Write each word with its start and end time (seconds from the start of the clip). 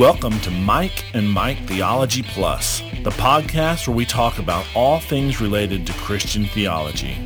Welcome 0.00 0.40
to 0.40 0.50
Mike 0.50 1.04
and 1.12 1.30
Mike 1.30 1.58
Theology 1.66 2.22
Plus, 2.22 2.80
the 3.02 3.10
podcast 3.10 3.86
where 3.86 3.94
we 3.94 4.06
talk 4.06 4.38
about 4.38 4.64
all 4.74 4.98
things 4.98 5.42
related 5.42 5.86
to 5.86 5.92
Christian 5.92 6.46
theology. 6.46 7.18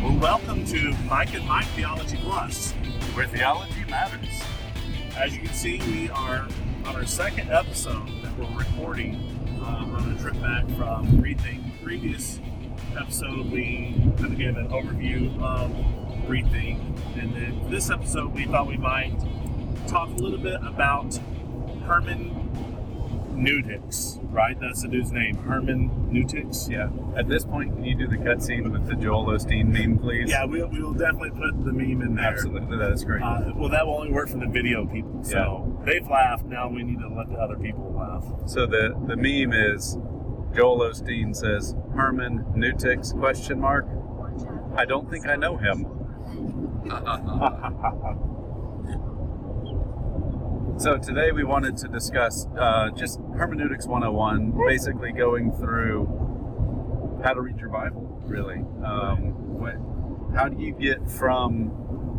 Well, 0.00 0.16
welcome 0.18 0.64
to 0.66 0.94
Mike 1.10 1.34
and 1.34 1.44
Mike 1.48 1.66
Theology 1.74 2.16
Plus, 2.22 2.70
where 3.14 3.26
theology 3.26 3.84
matters. 3.90 4.28
As 5.16 5.34
you 5.34 5.42
can 5.42 5.52
see, 5.52 5.80
we 5.88 6.08
are 6.10 6.46
on 6.84 6.94
our 6.94 7.06
second 7.06 7.50
episode 7.50 8.06
that 8.22 8.38
we're 8.38 8.56
recording 8.56 9.16
um, 9.64 9.96
on 9.96 10.12
a 10.12 10.20
trip 10.20 10.40
back 10.40 10.64
from 10.76 11.08
Rethink. 11.20 11.82
Previous 11.82 12.38
episode, 12.96 13.50
we 13.50 13.96
kind 14.18 14.26
of 14.26 14.38
gave 14.38 14.56
an 14.58 14.68
overview 14.68 15.36
of 15.42 15.72
Rethink, 16.28 16.78
and 17.20 17.34
then 17.34 17.68
this 17.68 17.90
episode, 17.90 18.32
we 18.32 18.44
thought 18.44 18.68
we 18.68 18.76
might 18.76 19.12
talk 19.94 20.08
a 20.08 20.22
little 20.22 20.38
bit 20.38 20.60
about 20.66 21.14
Herman 21.86 22.50
Nutix, 23.32 24.18
right? 24.32 24.58
That's 24.58 24.82
the 24.82 24.88
dude's 24.88 25.12
name, 25.12 25.36
Herman 25.36 25.88
Nutix. 26.10 26.68
Yeah. 26.68 26.90
At 27.16 27.28
this 27.28 27.44
point, 27.44 27.74
can 27.74 27.84
you 27.84 27.94
do 27.94 28.08
the 28.08 28.16
cutscene 28.16 28.72
with 28.72 28.88
the 28.88 28.96
Joel 28.96 29.26
Osteen 29.26 29.66
meme, 29.66 29.98
please? 29.98 30.28
Yeah, 30.28 30.46
we, 30.46 30.64
we 30.64 30.82
will 30.82 30.94
definitely 30.94 31.30
put 31.30 31.64
the 31.64 31.72
meme 31.72 32.02
in 32.02 32.16
there. 32.16 32.24
Absolutely, 32.24 32.76
that 32.76 32.90
is 32.90 33.04
great. 33.04 33.22
Uh, 33.22 33.52
well, 33.54 33.68
that 33.68 33.86
will 33.86 33.94
only 33.94 34.10
work 34.12 34.28
for 34.28 34.38
the 34.38 34.48
video 34.48 34.84
people. 34.84 35.22
So 35.22 35.76
yeah. 35.78 35.84
they've 35.84 36.08
laughed. 36.08 36.46
Now 36.46 36.68
we 36.68 36.82
need 36.82 36.98
to 36.98 37.08
let 37.08 37.28
the 37.28 37.36
other 37.36 37.56
people 37.56 37.92
laugh. 37.92 38.24
So 38.50 38.66
the 38.66 39.00
the 39.06 39.16
meme 39.16 39.52
is 39.52 39.96
Joel 40.56 40.80
Osteen 40.80 41.36
says 41.36 41.76
Herman 41.94 42.44
Nutix 42.56 43.16
question 43.16 43.60
mark. 43.60 43.86
I 44.74 44.86
don't 44.86 45.08
think 45.08 45.28
I 45.28 45.36
know 45.36 45.56
him. 45.56 45.86
So 50.76 50.98
today 50.98 51.30
we 51.30 51.44
wanted 51.44 51.76
to 51.78 51.88
discuss 51.88 52.48
uh, 52.58 52.90
just 52.90 53.20
hermeneutics 53.36 53.86
101, 53.86 54.54
basically 54.66 55.12
going 55.12 55.52
through 55.52 57.20
how 57.22 57.32
to 57.32 57.40
read 57.40 57.58
your 57.58 57.68
Bible, 57.68 58.20
really. 58.24 58.58
Um, 58.84 59.60
what, 59.60 59.76
how 60.36 60.48
do 60.48 60.60
you 60.60 60.72
get 60.72 61.08
from 61.08 61.70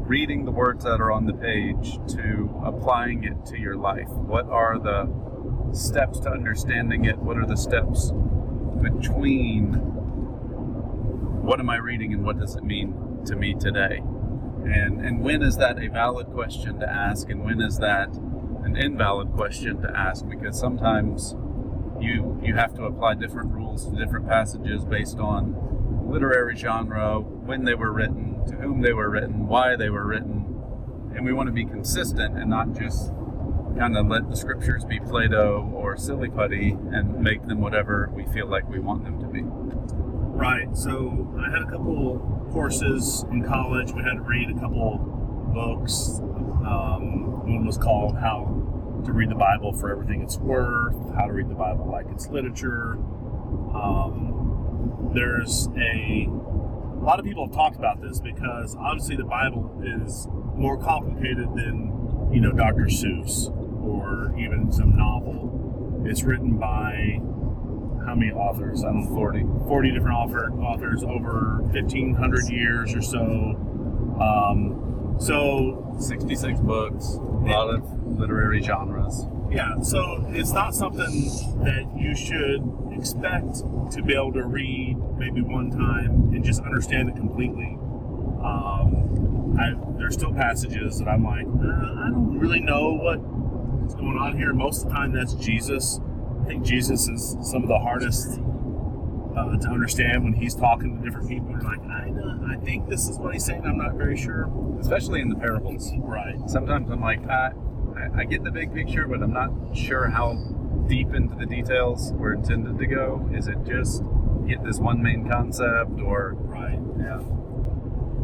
reading 0.08 0.45
the 0.45 0.52
words 0.52 0.86
that 0.86 1.02
are 1.02 1.11
on 1.11 1.26
the 1.26 1.33
page 1.33 2.00
to 2.16 2.61
applying 2.64 3.26
it 3.26 3.45
to 3.48 3.59
your 3.59 3.76
life? 3.76 4.08
What 4.08 4.45
are 4.48 4.80
the 4.80 5.73
steps 5.73 6.22
to 6.22 6.30
understanding 6.30 7.03
it? 7.03 7.17
What 7.17 7.38
are 7.38 7.45
the 7.45 7.58
steps 7.58 8.11
between 8.81 9.73
what 11.44 11.59
am 11.59 11.70
I 11.70 11.76
reading 11.76 12.14
and 12.14 12.23
what 12.23 12.39
does 12.39 12.56
it 12.56 12.64
mean 12.64 13.20
to 13.26 13.36
me 13.36 13.53
today? 13.53 13.98
And, 13.98 15.06
and 15.06 15.22
when 15.22 15.44
is 15.44 15.58
that 15.58 15.78
a 15.78 15.89
valid 15.89 16.28
question 16.28 16.80
to 16.80 16.89
ask 16.89 17.30
and 17.30 17.44
when 17.44 17.61
is 17.61 17.78
that 17.80 18.09
an 18.66 18.75
invalid 18.75 19.31
question 19.31 19.81
to 19.81 19.97
ask 19.97 20.27
because 20.27 20.59
sometimes 20.59 21.35
you 21.99 22.39
you 22.44 22.55
have 22.55 22.73
to 22.73 22.83
apply 22.83 23.13
different 23.13 23.52
rules 23.52 23.89
to 23.89 23.95
different 23.95 24.27
passages 24.27 24.83
based 24.83 25.19
on 25.19 25.55
literary 26.09 26.55
genre, 26.55 27.19
when 27.19 27.66
they 27.66 27.73
were 27.73 27.91
written, 27.91 28.45
to 28.47 28.55
whom 28.55 28.81
they 28.81 28.93
were 28.93 29.09
written, 29.09 29.47
why 29.47 29.75
they 29.75 29.89
were 29.89 30.05
written, 30.05 30.45
and 31.16 31.25
we 31.25 31.33
want 31.33 31.47
to 31.47 31.53
be 31.53 31.66
consistent 31.66 32.38
and 32.38 32.49
not 32.49 32.73
just 32.73 33.11
kind 33.77 33.97
of 33.97 34.08
let 34.08 34.30
the 34.30 34.36
scriptures 34.36 34.86
be 34.86 34.99
Play-Doh 34.99 35.71
or 35.75 35.97
silly 35.97 36.30
putty 36.30 36.71
and 36.71 37.19
make 37.19 37.45
them 37.47 37.59
whatever 37.59 38.09
we 38.13 38.25
feel 38.25 38.47
like 38.47 38.69
we 38.69 38.80
want 38.80 39.03
them 39.03 39.19
to 39.19 39.27
be. 39.27 39.41
Right. 39.43 40.75
So 40.75 41.33
I 41.39 41.49
had 41.49 41.61
a 41.61 41.66
couple 41.66 42.47
courses 42.52 43.26
in 43.32 43.43
college. 43.43 43.92
We 43.92 44.03
had 44.03 44.15
to 44.15 44.21
read 44.21 44.49
a 44.49 44.59
couple 44.59 44.97
books. 45.53 46.20
Um, 46.65 47.24
one 47.45 47.66
was 47.66 47.78
called 47.78 48.17
How 48.17 48.45
to 49.06 49.11
Read 49.11 49.30
the 49.30 49.36
Bible 49.36 49.73
for 49.73 49.92
Everything 49.92 50.22
It's 50.22 50.38
Worth, 50.38 50.95
How 51.16 51.28
to 51.28 51.33
Read 51.33 51.50
the 51.50 51.56
Bible 51.56 51.89
Like 51.89 52.08
It's 52.11 52.28
Literature. 52.28 52.94
Um, 53.73 55.11
there's 55.14 55.67
a, 55.78 56.28
a 56.28 57.04
lot 57.04 57.20
of 57.20 57.26
people 57.26 57.45
have 57.45 57.56
talked 57.56 57.76
about 57.76 58.02
this 58.02 58.20
because 58.20 58.76
obviously 58.76 59.16
the 59.16 59.26
Bible 59.26 59.82
is 59.83 60.28
more 60.56 60.78
complicated 60.78 61.50
than, 61.56 62.30
you 62.32 62.42
know, 62.42 62.52
Dr. 62.52 62.86
Seuss 62.86 63.50
or 63.83 64.38
even 64.38 64.72
some 64.72 64.95
novel. 64.95 66.04
It's 66.06 66.23
written 66.23 66.58
by 66.58 67.20
how 68.06 68.16
many 68.16 68.32
authors? 68.32 68.83
I 68.83 68.88
don't 68.88 69.10
know, 69.10 69.16
40, 69.16 69.44
40 69.67 69.92
different 69.92 70.16
author, 70.16 70.52
authors 70.62 71.04
over 71.04 71.62
1,500 71.73 72.50
years 72.50 72.94
or 72.94 73.02
so. 73.02 73.22
Um, 74.20 74.86
so 75.20 75.95
66 75.99 76.59
books, 76.59 77.14
a 77.15 77.20
lot 77.20 77.73
of 77.73 78.20
literary 78.20 78.61
genres. 78.61 79.26
Yeah, 79.49 79.80
so 79.81 80.26
it's 80.30 80.52
not 80.52 80.76
something 80.76 81.23
that 81.64 81.86
you 81.95 82.15
should 82.15 82.61
expect 82.92 83.58
to 83.92 84.02
be 84.02 84.14
able 84.14 84.33
to 84.33 84.43
read 84.43 84.98
maybe 85.17 85.42
one 85.42 85.71
time 85.71 86.33
and 86.33 86.43
just 86.43 86.61
understand 86.61 87.09
it 87.09 87.15
completely. 87.15 87.77
Um, 88.43 89.55
I, 89.59 89.73
there's 89.98 90.15
still 90.15 90.33
passages 90.33 90.99
that 90.99 91.08
I'm 91.08 91.23
like, 91.23 91.45
uh, 91.45 92.03
I 92.03 92.09
don't 92.09 92.37
really 92.37 92.59
know 92.59 92.93
what's 92.93 93.95
going 93.95 94.17
on 94.17 94.37
here. 94.37 94.53
Most 94.53 94.83
of 94.83 94.89
the 94.89 94.95
time, 94.95 95.14
that's 95.14 95.33
Jesus. 95.33 95.99
I 96.42 96.45
think 96.47 96.64
Jesus 96.64 97.08
is 97.08 97.37
some 97.42 97.64
of 97.64 97.70
the 97.70 97.80
hardest 97.80 98.39
uh, 99.35 99.57
to 99.57 99.69
understand 99.69 100.23
when 100.23 100.33
he's 100.33 100.55
talking 100.55 100.97
to 100.97 101.03
different 101.03 101.29
people. 101.29 101.51
You're 101.51 101.61
like, 101.61 101.81
I, 101.81 102.53
I 102.53 102.55
think 102.63 102.89
this 102.89 103.09
is 103.09 103.17
what 103.17 103.33
he's 103.33 103.45
saying. 103.45 103.65
I'm 103.65 103.77
not 103.77 103.95
very 103.95 104.17
sure. 104.17 104.51
Especially 104.79 105.21
in 105.21 105.29
the 105.29 105.35
parables. 105.35 105.91
Right. 105.97 106.37
Sometimes 106.47 106.89
I'm 106.89 107.01
like, 107.01 107.27
I, 107.27 107.51
I 108.15 108.23
get 108.23 108.43
the 108.43 108.51
big 108.51 108.73
picture, 108.73 109.07
but 109.07 109.21
I'm 109.21 109.33
not 109.33 109.51
sure 109.75 110.09
how 110.09 110.33
deep 110.87 111.13
into 111.13 111.35
the 111.35 111.45
details 111.45 112.13
we're 112.13 112.33
intended 112.33 112.77
to 112.79 112.85
go. 112.85 113.29
Is 113.33 113.47
it 113.47 113.57
just 113.65 114.03
get 114.47 114.63
this 114.63 114.79
one 114.79 115.01
main 115.01 115.29
concept 115.29 115.99
or. 116.02 116.35
Right. 116.37 116.79
Yeah. 116.99 117.21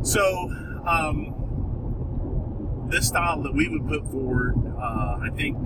So, 0.03 0.49
um, 0.85 1.37
this 2.89 3.07
style 3.07 3.41
that 3.43 3.53
we 3.53 3.69
would 3.69 3.87
put 3.87 4.09
forward, 4.11 4.55
uh, 4.77 5.19
I 5.21 5.29
think 5.35 5.57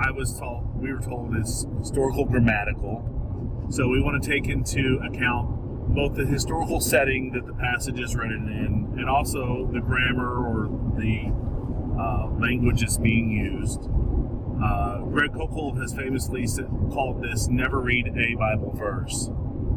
I 0.00 0.10
was 0.10 0.38
told, 0.38 0.80
we 0.80 0.92
were 0.92 1.00
told 1.00 1.36
is 1.36 1.66
historical 1.78 2.24
grammatical 2.24 3.04
so 3.70 3.88
we 3.88 4.00
want 4.00 4.22
to 4.22 4.28
take 4.28 4.48
into 4.48 5.00
account 5.02 5.94
both 5.94 6.14
the 6.14 6.24
historical 6.24 6.80
setting 6.94 7.32
that 7.32 7.46
the 7.46 7.54
passage 7.54 8.00
is 8.00 8.14
written 8.14 8.48
in 8.48 8.98
and 8.98 9.08
also 9.08 9.68
the 9.72 9.80
grammar 9.80 10.28
or 10.28 10.68
the 10.98 11.32
uh, 11.98 12.28
language 12.38 12.82
being 13.02 13.30
used. 13.30 13.88
Uh, 14.62 15.00
Greg 15.00 15.32
Koukl 15.32 15.80
has 15.80 15.92
famously 15.92 16.46
called 16.92 17.22
this 17.22 17.48
never 17.48 17.80
read 17.80 18.08
a 18.16 18.34
Bible 18.36 18.72
verse. 18.74 19.28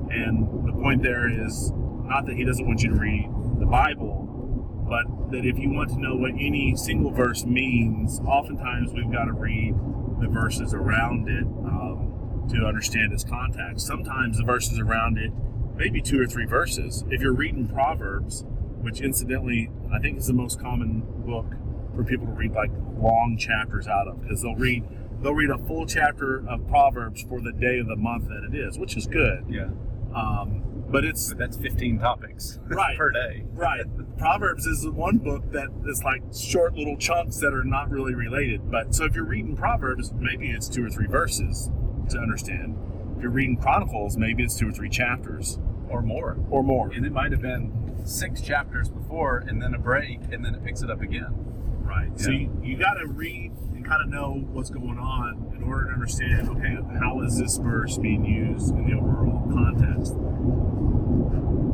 And 0.10 0.68
the 0.68 0.74
point 0.74 1.02
there 1.02 1.28
is 1.28 1.72
not 2.06 2.26
that 2.28 2.36
he 2.36 2.44
doesn't 2.44 2.66
want 2.66 2.84
you 2.84 2.90
to 2.90 2.96
read 2.96 3.30
the 3.60 3.66
Bible, 3.66 4.86
but 4.88 5.32
that 5.32 5.46
if 5.46 5.58
you 5.58 5.72
want 5.72 5.90
to 5.90 6.00
know 6.00 6.16
what 6.16 6.32
any 6.32 6.76
single 6.76 7.12
verse 7.12 7.46
means, 7.46 8.20
oftentimes 8.20 8.94
we've 8.94 9.12
got 9.12 9.26
to 9.26 9.34
read 9.34 9.74
the 10.22 10.28
verses 10.28 10.74
around 10.74 11.28
it. 11.28 11.44
Um, 11.44 12.15
to 12.50 12.66
understand 12.66 13.14
its 13.14 13.24
context. 13.24 13.86
Sometimes 13.86 14.38
the 14.38 14.44
verses 14.44 14.80
around 14.80 15.18
it, 15.18 15.32
maybe 15.76 16.02
two 16.02 16.22
or 16.22 16.26
three 16.26 16.46
verses. 16.46 17.04
If 17.10 17.22
you're 17.22 17.34
reading 17.34 17.68
Proverbs, 17.68 18.46
which 18.82 19.02
incidentally 19.02 19.72
I 19.94 20.00
think 20.00 20.18
is 20.18 20.28
the 20.28 20.34
most 20.34 20.60
common 20.60 21.04
book 21.26 21.48
for 21.96 22.04
people 22.04 22.28
to 22.28 22.34
read 22.34 22.52
like 22.52 22.72
long 22.98 23.38
chapters 23.38 23.88
out 23.88 24.08
of, 24.08 24.22
because 24.22 24.42
they'll 24.42 24.56
read 24.56 24.84
they'll 25.22 25.34
read 25.34 25.50
a 25.50 25.58
full 25.58 25.86
chapter 25.86 26.48
of 26.48 26.68
Proverbs 26.68 27.24
for 27.24 27.42
the 27.42 27.52
day 27.52 27.80
of 27.80 27.88
the 27.88 27.96
month 27.96 28.28
that 28.28 28.44
it 28.44 28.56
is, 28.56 28.78
which 28.78 28.96
is 28.96 29.08
good. 29.08 29.46
Yeah. 29.50 29.70
Um, 30.16 30.62
but 30.88 31.04
it's 31.04 31.30
but 31.30 31.40
that's 31.40 31.58
15 31.58 32.00
topics 32.00 32.60
right 32.68 32.98
per 32.98 33.12
day. 33.12 33.44
right. 33.54 33.86
Proverbs 34.18 34.66
is 34.66 34.84
the 34.84 34.92
one 34.92 35.18
book 35.18 35.52
that 35.52 35.68
is 35.88 36.04
like 36.04 36.22
short 36.34 36.76
little 36.76 36.98
chunks 36.98 37.38
that 37.40 37.54
are 37.54 37.64
not 37.64 37.90
really 37.90 38.14
related. 38.14 38.70
But 38.70 38.94
so 38.94 39.06
if 39.06 39.16
you're 39.16 39.26
reading 39.26 39.56
Proverbs, 39.56 40.14
maybe 40.14 40.52
it's 40.52 40.70
two 40.70 40.86
or 40.86 40.90
three 40.90 41.08
verses 41.08 41.70
to 42.10 42.20
understand. 42.20 42.78
If 43.16 43.22
you're 43.22 43.32
reading 43.32 43.58
Chronicles, 43.58 44.18
maybe 44.18 44.44
it's 44.44 44.58
two 44.58 44.70
or 44.70 44.72
three 44.72 44.90
chapters 44.90 45.60
or 45.90 46.02
more. 46.02 46.38
Or 46.50 46.64
more. 46.64 46.92
And 46.92 47.06
it 47.06 47.12
might 47.12 47.32
have 47.32 47.42
been 47.42 48.02
six 48.06 48.42
chapters 48.42 48.90
before 48.90 49.38
and 49.40 49.62
then 49.62 49.74
a 49.74 49.80
break 49.80 50.20
and 50.32 50.46
then 50.46 50.56
it 50.56 50.64
picks 50.64 50.82
it 50.82 50.90
up 50.92 51.02
again. 51.02 51.34
Right. 51.82 52.10
Yeah. 52.18 52.24
So 52.24 52.32
you, 52.32 52.62
you 52.64 52.78
got 52.78 52.96
to 52.96 53.08
read 53.08 53.52
and 53.74 53.86
kind 53.86 54.02
of 54.02 54.10
know 54.10 54.44
what's 54.52 54.70
going 54.70 54.98
on 54.98 55.54
in 55.56 55.64
order 55.64 55.86
to 55.88 55.94
understand 55.94 56.50
okay, 56.50 56.78
how 57.00 57.22
is 57.22 57.38
this 57.38 57.58
verse 57.58 57.98
being 57.98 58.26
used 58.26 58.70
in 58.72 58.88
the 58.88 58.96
overall 58.98 59.50
context? 59.52 60.14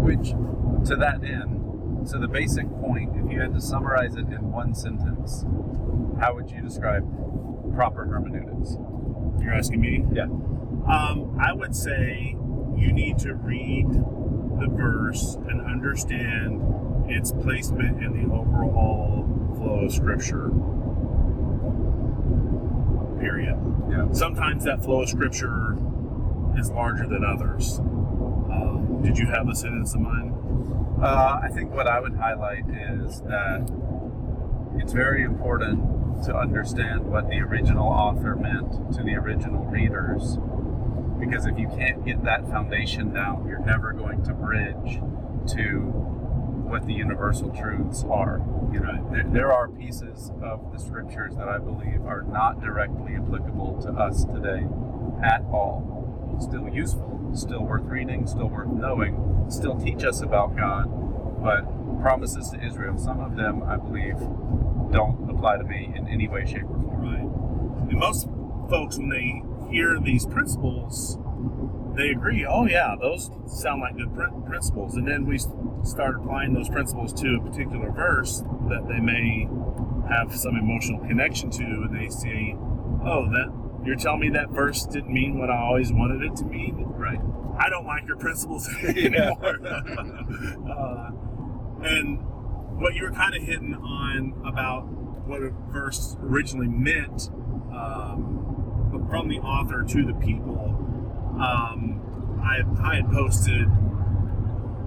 Which, 0.01 0.29
to 0.89 0.95
that 0.97 1.23
end, 1.23 2.07
so 2.07 2.17
the 2.17 2.27
basic 2.27 2.69
point, 2.81 3.11
if 3.15 3.31
you 3.31 3.39
had 3.39 3.53
to 3.53 3.61
summarize 3.61 4.15
it 4.15 4.27
in 4.27 4.51
one 4.51 4.73
sentence, 4.73 5.45
how 6.19 6.33
would 6.33 6.49
you 6.49 6.61
describe 6.61 7.03
proper 7.73 8.05
hermeneutics? 8.05 8.75
You're 9.39 9.53
asking 9.53 9.81
me? 9.81 10.03
Yeah. 10.11 10.23
Um, 10.23 11.37
I 11.39 11.53
would 11.53 11.75
say 11.75 12.35
you 12.75 12.91
need 12.91 13.19
to 13.19 13.35
read 13.35 13.87
the 13.91 14.67
verse 14.69 15.35
and 15.47 15.61
understand 15.61 16.61
its 17.09 17.31
placement 17.31 18.03
in 18.03 18.13
the 18.27 18.33
overall 18.33 19.27
flow 19.57 19.85
of 19.85 19.93
Scripture. 19.93 20.51
period. 23.19 23.55
Yeah. 23.89 24.11
Sometimes 24.13 24.63
that 24.63 24.83
flow 24.83 25.01
of 25.03 25.09
scripture 25.09 25.77
is 26.57 26.71
larger 26.71 27.07
than 27.07 27.23
others. 27.23 27.79
Um, 27.79 28.99
did 29.03 29.17
you 29.17 29.27
have 29.27 29.47
a 29.47 29.55
sentence 29.55 29.93
in 29.93 30.03
mind? 30.03 30.33
Uh, 31.01 31.39
I 31.43 31.49
think 31.49 31.71
what 31.71 31.87
I 31.87 31.99
would 31.99 32.15
highlight 32.15 32.63
is 32.69 33.21
that 33.21 33.69
it's 34.77 34.93
very 34.93 35.23
important 35.23 35.79
to 36.25 36.35
understand 36.35 37.05
what 37.05 37.29
the 37.29 37.39
original 37.39 37.87
author 37.87 38.35
meant 38.35 38.93
to 38.93 39.03
the 39.03 39.15
original 39.15 39.65
readers. 39.65 40.37
Because 41.19 41.45
if 41.45 41.57
you 41.57 41.67
can't 41.67 42.05
get 42.05 42.23
that 42.23 42.47
foundation 42.49 43.13
down, 43.13 43.47
you're 43.47 43.59
never 43.59 43.93
going 43.93 44.23
to 44.23 44.33
bridge 44.33 44.99
to 45.53 46.11
what 46.71 46.85
the 46.87 46.93
universal 46.93 47.49
truths 47.49 48.05
are. 48.09 48.41
You 48.71 48.79
know, 48.79 49.09
there, 49.11 49.25
there 49.27 49.53
are 49.53 49.67
pieces 49.67 50.31
of 50.41 50.71
the 50.71 50.79
scriptures 50.79 51.35
that 51.35 51.47
I 51.47 51.57
believe 51.57 52.05
are 52.05 52.23
not 52.23 52.61
directly 52.61 53.15
applicable 53.15 53.81
to 53.83 53.89
us 53.89 54.23
today 54.25 54.65
at 55.23 55.41
all. 55.51 56.37
Still 56.39 56.69
useful, 56.69 57.31
still 57.35 57.63
worth 57.63 57.83
reading, 57.83 58.25
still 58.25 58.47
worth 58.47 58.69
knowing, 58.69 59.45
still 59.49 59.77
teach 59.79 60.03
us 60.03 60.21
about 60.21 60.55
God, 60.55 60.85
but 61.43 61.65
promises 62.01 62.49
to 62.49 62.65
Israel, 62.65 62.97
some 62.97 63.19
of 63.19 63.35
them 63.35 63.63
I 63.63 63.77
believe 63.77 64.15
don't 64.91 65.29
apply 65.29 65.57
to 65.57 65.63
me 65.63 65.91
in 65.95 66.07
any 66.07 66.27
way, 66.27 66.45
shape, 66.45 66.63
or 66.63 66.79
form. 66.81 67.03
Right. 67.03 67.89
And 67.89 67.99
most 67.99 68.27
folks, 68.69 68.97
when 68.97 69.09
they 69.09 69.43
hear 69.71 69.99
these 69.99 70.25
principles, 70.25 71.17
they 71.95 72.09
agree, 72.09 72.45
oh, 72.45 72.65
yeah, 72.65 72.95
those 72.99 73.29
sound 73.47 73.81
like 73.81 73.97
good 73.97 74.13
prin- 74.13 74.43
principles. 74.43 74.95
And 74.95 75.07
then 75.07 75.25
we 75.25 75.39
start 75.83 76.15
applying 76.15 76.53
those 76.53 76.69
principles 76.69 77.13
to 77.21 77.35
a 77.35 77.41
particular 77.41 77.91
verse 77.91 78.43
that 78.69 78.87
they 78.87 78.99
may 78.99 79.47
have 80.09 80.35
some 80.35 80.55
emotional 80.55 80.99
connection 81.07 81.49
to, 81.51 81.63
and 81.63 81.95
they 81.95 82.09
say, 82.09 82.55
oh, 83.03 83.29
that 83.31 83.51
you're 83.85 83.95
telling 83.95 84.19
me 84.19 84.29
that 84.29 84.49
verse 84.49 84.85
didn't 84.85 85.11
mean 85.11 85.39
what 85.39 85.49
I 85.49 85.57
always 85.57 85.91
wanted 85.91 86.21
it 86.21 86.35
to 86.37 86.45
mean? 86.45 86.75
Right. 86.95 87.19
I 87.59 87.69
don't 87.69 87.85
like 87.85 88.07
your 88.07 88.17
principles 88.17 88.69
anymore. 88.83 89.59
uh, 90.69 91.11
and 91.83 92.19
what 92.81 92.95
you 92.95 93.03
were 93.03 93.11
kind 93.11 93.35
of 93.35 93.43
hitting 93.43 93.75
on 93.75 94.33
about 94.45 94.87
what 95.27 95.43
a 95.43 95.51
verse 95.71 96.17
originally 96.21 96.67
meant 96.67 97.29
um, 97.71 99.05
from 99.09 99.29
the 99.29 99.37
author 99.39 99.83
to 99.83 100.03
the 100.03 100.13
people, 100.15 100.57
um, 101.39 102.01
I, 102.43 102.61
I 102.81 102.95
had 102.95 103.11
posted 103.11 103.67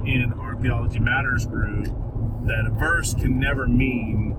in 0.04 0.34
our 0.38 0.56
Theology 0.60 0.98
Matters 0.98 1.46
group 1.46 1.86
that 2.46 2.66
a 2.66 2.70
verse 2.70 3.14
can 3.14 3.38
never 3.38 3.66
mean 3.66 4.32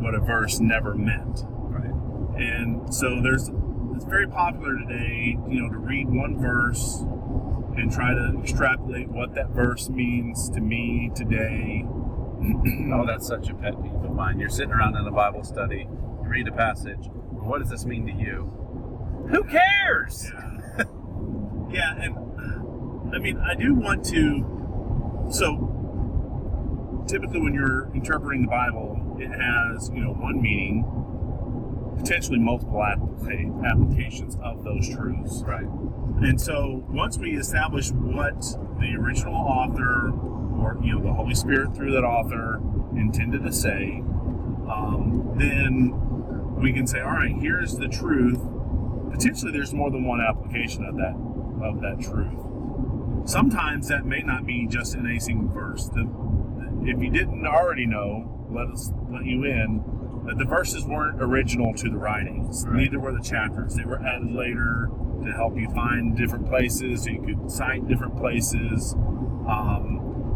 what 0.00 0.14
a 0.14 0.20
verse 0.20 0.58
never 0.58 0.94
meant. 0.94 1.42
Right. 1.46 1.94
And 2.40 2.92
so 2.92 3.20
there's 3.20 3.50
it's 3.94 4.04
very 4.06 4.26
popular 4.26 4.78
today, 4.78 5.38
you 5.48 5.62
know, 5.62 5.68
to 5.68 5.78
read 5.78 6.08
one 6.08 6.40
verse 6.40 7.04
and 7.76 7.92
try 7.92 8.14
to 8.14 8.40
extrapolate 8.40 9.10
what 9.10 9.34
that 9.34 9.50
verse 9.50 9.88
means 9.90 10.48
to 10.50 10.60
me 10.60 11.10
today. 11.14 11.84
Oh, 12.92 13.06
that's 13.06 13.26
such 13.26 13.48
a 13.48 13.54
pet 13.54 13.80
peeve 13.82 13.94
of 13.94 14.14
mine. 14.14 14.38
You're 14.38 14.50
sitting 14.50 14.72
around 14.72 14.96
in 14.96 15.06
a 15.06 15.10
Bible 15.10 15.44
study, 15.44 15.86
you 15.88 16.28
read 16.28 16.46
a 16.46 16.52
passage. 16.52 17.08
What 17.30 17.60
does 17.60 17.70
this 17.70 17.86
mean 17.86 18.06
to 18.06 18.12
you? 18.12 18.52
Who 19.30 19.44
cares? 19.44 20.30
Yeah. 20.30 20.84
yeah, 21.70 22.02
and 22.02 23.14
I 23.14 23.18
mean, 23.18 23.38
I 23.38 23.54
do 23.54 23.74
want 23.74 24.04
to. 24.06 25.28
So, 25.30 27.04
typically, 27.08 27.40
when 27.40 27.54
you're 27.54 27.90
interpreting 27.94 28.42
the 28.42 28.48
Bible, 28.48 29.16
it 29.18 29.30
has, 29.30 29.90
you 29.94 30.00
know, 30.00 30.12
one 30.12 30.42
meaning, 30.42 30.84
potentially 31.98 32.38
multiple 32.38 32.78
applica- 32.80 33.64
applications 33.64 34.36
of 34.42 34.64
those 34.64 34.88
truths. 34.88 35.42
Right. 35.46 35.64
And 36.22 36.40
so 36.40 36.84
once 36.88 37.18
we 37.18 37.36
establish 37.36 37.90
what 37.90 38.40
the 38.80 38.94
original 38.98 39.34
author, 39.34 40.10
or 40.60 40.78
you 40.82 40.94
know, 40.98 41.02
the 41.02 41.11
Holy 41.22 41.34
Spirit 41.36 41.74
through 41.76 41.92
that 41.92 42.02
author 42.02 42.60
intended 42.96 43.44
to 43.44 43.52
say, 43.52 44.02
um, 44.68 45.34
then 45.36 45.92
we 46.60 46.72
can 46.72 46.84
say, 46.84 47.00
all 47.00 47.12
right, 47.12 47.34
here's 47.40 47.76
the 47.76 47.86
truth. 47.86 48.40
Potentially, 49.12 49.52
there's 49.52 49.72
more 49.72 49.90
than 49.90 50.04
one 50.04 50.20
application 50.20 50.84
of 50.84 50.96
that 50.96 51.14
of 51.64 51.80
that 51.80 52.00
truth. 52.00 53.28
Sometimes 53.28 53.86
that 53.88 54.04
may 54.04 54.20
not 54.20 54.44
be 54.44 54.66
just 54.66 54.96
in 54.96 55.06
a 55.06 55.20
single 55.20 55.48
verse. 55.48 55.88
The, 55.90 56.10
if 56.82 57.00
you 57.00 57.10
didn't 57.10 57.46
already 57.46 57.86
know, 57.86 58.48
let 58.50 58.66
us 58.68 58.90
let 59.08 59.24
you 59.24 59.44
in 59.44 59.84
that 60.26 60.38
the 60.38 60.44
verses 60.44 60.84
weren't 60.84 61.22
original 61.22 61.72
to 61.74 61.88
the 61.88 61.96
writings. 61.96 62.64
Right. 62.66 62.82
Neither 62.82 62.98
were 62.98 63.12
the 63.12 63.22
chapters. 63.22 63.76
They 63.76 63.84
were 63.84 64.02
added 64.02 64.32
later 64.32 64.90
to 65.24 65.32
help 65.32 65.56
you 65.56 65.68
find 65.70 66.16
different 66.16 66.48
places. 66.48 67.04
So 67.04 67.10
you 67.10 67.22
could 67.22 67.50
cite 67.50 67.86
different 67.86 68.16
places. 68.16 68.94
Um, 68.94 69.91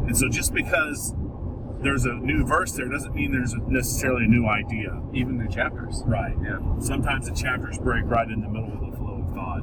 and 0.06 0.16
so 0.16 0.28
just 0.28 0.54
because 0.54 1.14
there's 1.80 2.04
a 2.04 2.14
new 2.14 2.44
verse 2.44 2.72
there 2.72 2.88
doesn't 2.88 3.14
mean 3.14 3.32
there's 3.32 3.54
necessarily 3.66 4.24
a 4.24 4.28
new 4.28 4.46
idea. 4.46 5.00
Even 5.12 5.38
new 5.38 5.48
chapters. 5.48 6.02
Right. 6.06 6.34
Yeah. 6.42 6.58
Sometimes 6.80 7.28
the 7.28 7.34
chapters 7.34 7.78
break 7.78 8.04
right 8.06 8.28
in 8.28 8.40
the 8.40 8.48
middle 8.48 8.72
of 8.72 8.90
the 8.90 8.96
flow 8.96 9.24
of 9.26 9.34
thought. 9.34 9.62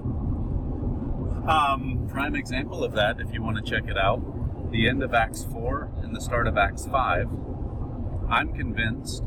Um, 1.48 2.07
Prime 2.10 2.36
example 2.36 2.84
of 2.84 2.94
that, 2.94 3.19
if 3.19 3.34
you 3.34 3.42
want 3.42 3.57
to 3.57 3.63
check 3.63 3.90
it 3.90 3.98
out, 3.98 4.72
the 4.72 4.88
end 4.88 5.04
of 5.04 5.13
Acts 5.13 5.44
4 5.44 5.92
and 6.01 6.16
the 6.16 6.22
start 6.22 6.48
of 6.48 6.57
Acts 6.57 6.86
5. 6.86 7.28
I'm 8.30 8.54
convinced 8.54 9.24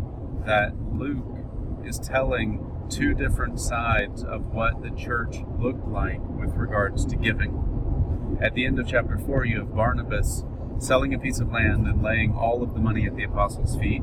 that 0.47 0.73
Luke 0.93 1.39
is 1.85 1.99
telling 1.99 2.65
two 2.89 3.15
different 3.15 3.61
sides 3.61 4.25
of 4.25 4.47
what 4.55 4.83
the 4.83 4.91
church 4.91 5.37
looked 5.59 5.87
like 5.87 6.21
with 6.21 6.55
regards 6.55 7.05
to 7.07 7.17
giving. 7.17 8.39
At 8.41 8.55
the 8.55 8.65
end 8.65 8.79
of 8.79 8.89
chapter 8.89 9.19
4, 9.19 9.45
you 9.45 9.59
have 9.59 9.75
Barnabas 9.75 10.45
selling 10.79 11.15
a 11.15 11.19
piece 11.19 11.41
of 11.41 11.51
land 11.51 11.87
and 11.87 12.03
laying 12.03 12.35
all 12.35 12.63
of 12.63 12.75
the 12.75 12.81
money 12.81 13.07
at 13.07 13.17
the 13.17 13.25
apostles' 13.25 13.77
feet. 13.77 14.03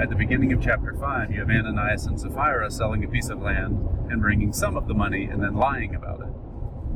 At 0.00 0.10
the 0.10 0.16
beginning 0.16 0.52
of 0.52 0.60
chapter 0.60 0.92
5, 0.92 1.30
you 1.30 1.38
have 1.38 1.50
Ananias 1.50 2.06
and 2.06 2.20
Sapphira 2.20 2.70
selling 2.70 3.04
a 3.04 3.08
piece 3.08 3.28
of 3.28 3.40
land 3.40 3.78
and 4.10 4.20
bringing 4.20 4.52
some 4.52 4.76
of 4.76 4.88
the 4.88 4.94
money 4.94 5.24
and 5.24 5.42
then 5.42 5.54
lying 5.54 5.94
about 5.94 6.20
it. 6.20 6.28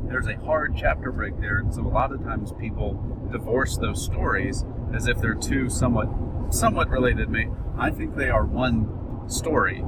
There's 0.09 0.27
a 0.27 0.35
hard 0.37 0.75
chapter 0.75 1.11
break 1.11 1.39
there, 1.39 1.59
and 1.59 1.73
so 1.73 1.81
a 1.81 1.87
lot 1.87 2.11
of 2.11 2.23
times 2.23 2.51
people 2.59 3.29
divorce 3.31 3.77
those 3.77 4.03
stories 4.03 4.65
as 4.93 5.07
if 5.07 5.21
they're 5.21 5.35
two 5.35 5.69
somewhat 5.69 6.09
somewhat 6.49 6.89
related. 6.89 7.29
I 7.77 7.91
think 7.91 8.15
they 8.15 8.29
are 8.29 8.45
one 8.45 9.29
story, 9.29 9.83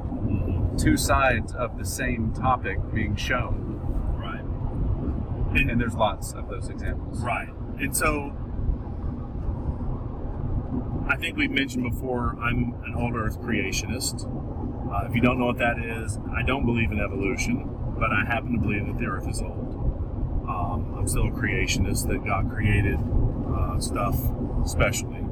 two 0.78 0.96
sides 0.96 1.52
of 1.54 1.76
the 1.76 1.84
same 1.84 2.32
topic 2.32 2.78
being 2.94 3.16
shown, 3.16 3.80
right. 4.16 4.44
and 5.60 5.80
there's 5.80 5.96
lots 5.96 6.32
of 6.32 6.48
those 6.48 6.68
examples. 6.68 7.20
Right. 7.20 7.48
And 7.78 7.96
so 7.96 8.32
I 11.08 11.16
think 11.16 11.36
we've 11.36 11.50
mentioned 11.50 11.90
before 11.90 12.36
I'm 12.40 12.74
an 12.84 12.94
old 12.96 13.16
earth 13.16 13.40
creationist. 13.40 14.24
Uh, 14.92 15.06
if 15.08 15.14
you 15.14 15.20
don't 15.20 15.38
know 15.38 15.46
what 15.46 15.58
that 15.58 15.78
is, 15.78 16.18
I 16.34 16.42
don't 16.42 16.64
believe 16.64 16.92
in 16.92 17.00
evolution, 17.00 17.68
but 17.98 18.12
I 18.12 18.24
happen 18.24 18.52
to 18.52 18.58
believe 18.58 18.86
that 18.86 18.98
the 18.98 19.06
earth 19.06 19.28
is 19.28 19.40
old. 19.40 19.74
Um, 20.48 20.94
I'm 20.98 21.08
still 21.08 21.28
a 21.28 21.30
creationist 21.30 22.08
that 22.08 22.24
God 22.24 22.50
created 22.50 22.98
uh, 23.56 23.80
stuff 23.80 24.16
specially. 24.66 25.24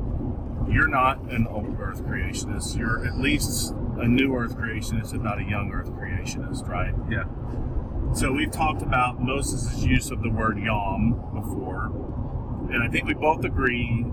You're 0.69 0.89
not 0.89 1.21
an 1.31 1.47
old 1.47 1.79
earth 1.81 2.03
creationist. 2.05 2.77
You're 2.77 3.07
at 3.07 3.19
least 3.19 3.73
a 3.99 4.09
new 4.09 4.35
earth 4.35 4.57
creationist, 4.57 5.15
if 5.15 5.21
not 5.21 5.39
a 5.41 5.45
young 5.45 5.73
earth 5.73 5.91
creationist, 5.91 6.69
right? 6.69 6.95
Yeah. 7.11 7.25
So 8.15 8.33
we've 8.33 8.51
talked 8.51 8.83
about 8.83 9.21
Moses' 9.21 9.83
use 9.85 10.11
of 10.11 10.23
the 10.23 10.31
word 10.31 10.59
yom 10.59 11.13
before, 11.35 11.87
and 12.73 12.83
I 12.83 12.89
think 12.89 13.07
we 13.07 13.15
both 13.15 13.45
agree 13.45 14.05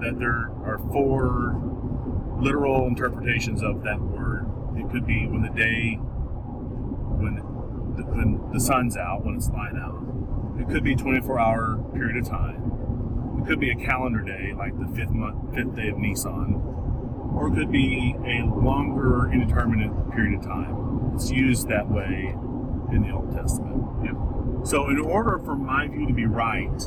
that 0.00 0.18
there 0.18 0.50
are 0.64 0.78
four 0.92 1.60
literal 2.40 2.86
interpretations 2.86 3.62
of 3.62 3.82
that 3.82 4.00
word. 4.00 4.46
It 4.76 4.90
could 4.90 5.06
be 5.06 5.26
when 5.26 5.42
the 5.42 5.48
day, 5.50 5.96
when 5.96 7.36
the, 7.96 8.04
when 8.04 8.50
the 8.52 8.60
sun's 8.60 8.96
out, 8.96 9.24
when 9.24 9.36
it's 9.36 9.48
light 9.50 9.74
out. 9.74 10.02
It 10.60 10.68
could 10.68 10.84
be 10.84 10.94
24-hour 10.94 11.92
period 11.94 12.16
of 12.16 12.28
time. 12.28 13.40
It 13.40 13.46
could 13.46 13.60
be 13.60 13.70
a 13.70 13.76
calendar 13.76 14.20
day, 14.20 14.52
like 14.56 14.78
the 14.78 14.86
fifth 14.94 15.10
month, 15.10 15.54
fifth 15.54 15.74
day 15.74 15.88
of 15.88 15.98
Nisan, 15.98 16.54
or 17.34 17.48
it 17.48 17.54
could 17.54 17.70
be 17.70 18.16
a 18.24 18.44
longer, 18.44 19.30
indeterminate 19.32 19.92
period 20.12 20.38
of 20.40 20.44
time. 20.44 21.12
It's 21.14 21.30
used 21.30 21.68
that 21.68 21.88
way 21.88 22.34
in 22.92 23.02
the 23.02 23.10
Old 23.10 23.32
Testament. 23.32 24.66
So, 24.66 24.90
in 24.90 24.98
order 24.98 25.38
for 25.38 25.54
my 25.54 25.86
view 25.86 26.06
to 26.08 26.12
be 26.12 26.26
right, 26.26 26.82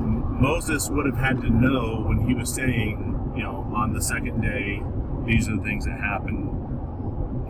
Moses 0.00 0.88
would 0.90 1.06
have 1.06 1.16
had 1.16 1.40
to 1.42 1.50
know 1.50 2.02
when 2.06 2.26
he 2.26 2.34
was 2.34 2.52
saying, 2.52 3.34
you 3.36 3.42
know, 3.42 3.70
on 3.74 3.92
the 3.92 4.02
second 4.02 4.40
day, 4.40 4.82
these 5.26 5.48
are 5.48 5.56
the 5.56 5.62
things 5.62 5.84
that 5.84 5.98
happened. 6.00 6.48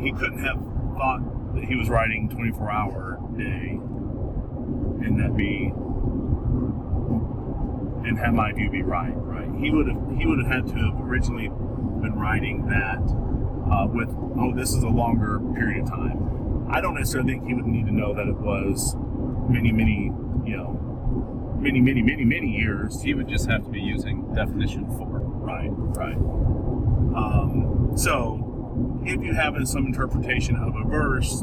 He 0.02 0.12
couldn't 0.12 0.42
have 0.44 0.58
thought 0.96 1.54
that 1.54 1.64
he 1.64 1.76
was 1.76 1.88
writing 1.88 2.28
24 2.28 2.70
hour 2.70 3.18
day 3.36 3.78
and 5.04 5.18
that 5.18 5.36
be 5.36 5.72
and 8.06 8.18
have 8.18 8.34
my 8.34 8.52
view 8.52 8.70
be 8.70 8.82
right, 8.82 9.12
right? 9.14 9.48
He 9.60 9.70
would 9.70 9.86
have 9.88 10.18
he 10.18 10.26
would 10.26 10.38
have 10.38 10.48
had 10.48 10.66
to 10.68 10.74
have 10.74 11.00
originally 11.00 11.48
been 11.48 12.14
writing 12.14 12.66
that 12.66 13.02
uh, 13.70 13.86
with 13.86 14.08
oh 14.38 14.52
this 14.54 14.72
is 14.72 14.82
a 14.82 14.88
longer 14.88 15.38
period 15.54 15.82
of 15.84 15.90
time. 15.90 16.66
I 16.70 16.80
don't 16.80 16.94
necessarily 16.94 17.32
think 17.32 17.46
he 17.46 17.54
would 17.54 17.66
need 17.66 17.86
to 17.86 17.92
know 17.92 18.14
that 18.14 18.28
it 18.28 18.36
was 18.36 18.94
many, 19.48 19.72
many, 19.72 20.12
you 20.46 20.56
know, 20.56 20.89
many, 21.60 21.80
many, 21.80 22.02
many, 22.02 22.24
many 22.24 22.48
years. 22.48 23.02
He 23.02 23.14
would 23.14 23.28
just 23.28 23.48
have 23.48 23.64
to 23.64 23.70
be 23.70 23.80
using 23.80 24.34
definition 24.34 24.86
four. 24.96 25.20
Right, 25.20 25.70
right. 25.70 26.16
Um, 27.16 27.92
so, 27.96 29.02
if 29.04 29.22
you 29.22 29.34
have 29.34 29.56
some 29.68 29.86
interpretation 29.86 30.56
of 30.56 30.74
a 30.76 30.88
verse 30.88 31.42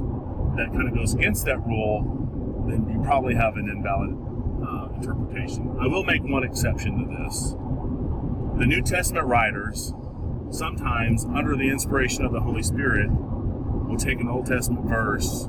that 0.56 0.72
kind 0.74 0.88
of 0.88 0.96
goes 0.96 1.14
against 1.14 1.46
that 1.46 1.66
rule, 1.66 2.66
then 2.68 2.88
you 2.90 3.02
probably 3.04 3.36
have 3.36 3.58
an 3.58 3.70
invalid 3.70 4.18
uh, 4.66 4.90
interpretation. 4.96 5.78
I 5.80 5.88
will 5.88 6.04
make 6.04 6.24
one 6.24 6.44
exception 6.44 6.98
to 7.00 7.24
this. 7.24 7.56
The 8.60 8.66
New 8.66 8.82
Testament 8.82 9.28
writers, 9.28 9.94
sometimes 10.50 11.26
under 11.26 11.56
the 11.56 11.70
inspiration 11.70 12.26
of 12.26 12.32
the 12.32 12.40
Holy 12.40 12.64
Spirit, 12.64 13.10
will 13.12 13.98
take 13.98 14.20
an 14.20 14.28
Old 14.28 14.48
Testament 14.48 14.88
verse, 14.88 15.48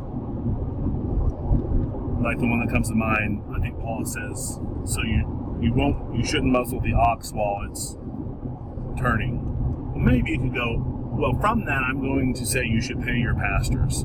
like 2.21 2.39
the 2.39 2.47
one 2.47 2.61
that 2.61 2.73
comes 2.73 2.89
to 2.89 2.95
mind. 2.95 3.43
I 3.55 3.61
think 3.61 3.79
Paul 3.81 4.05
says, 4.05 4.61
"So 4.85 5.03
you 5.03 5.59
you 5.61 5.73
won't 5.73 6.17
you 6.17 6.25
shouldn't 6.25 6.53
muzzle 6.53 6.81
the 6.81 6.95
ox 6.95 7.33
while 7.33 7.63
it's 7.69 7.97
turning." 8.99 9.93
Well, 9.93 10.05
maybe 10.05 10.33
you 10.33 10.39
could 10.39 10.55
go. 10.55 10.83
Well, 11.19 11.35
from 11.41 11.65
that, 11.65 11.83
I'm 11.83 12.01
going 12.01 12.35
to 12.35 12.47
say 12.47 12.65
you 12.65 12.81
should 12.81 13.03
pay 13.03 13.17
your 13.17 13.35
pastors. 13.35 14.05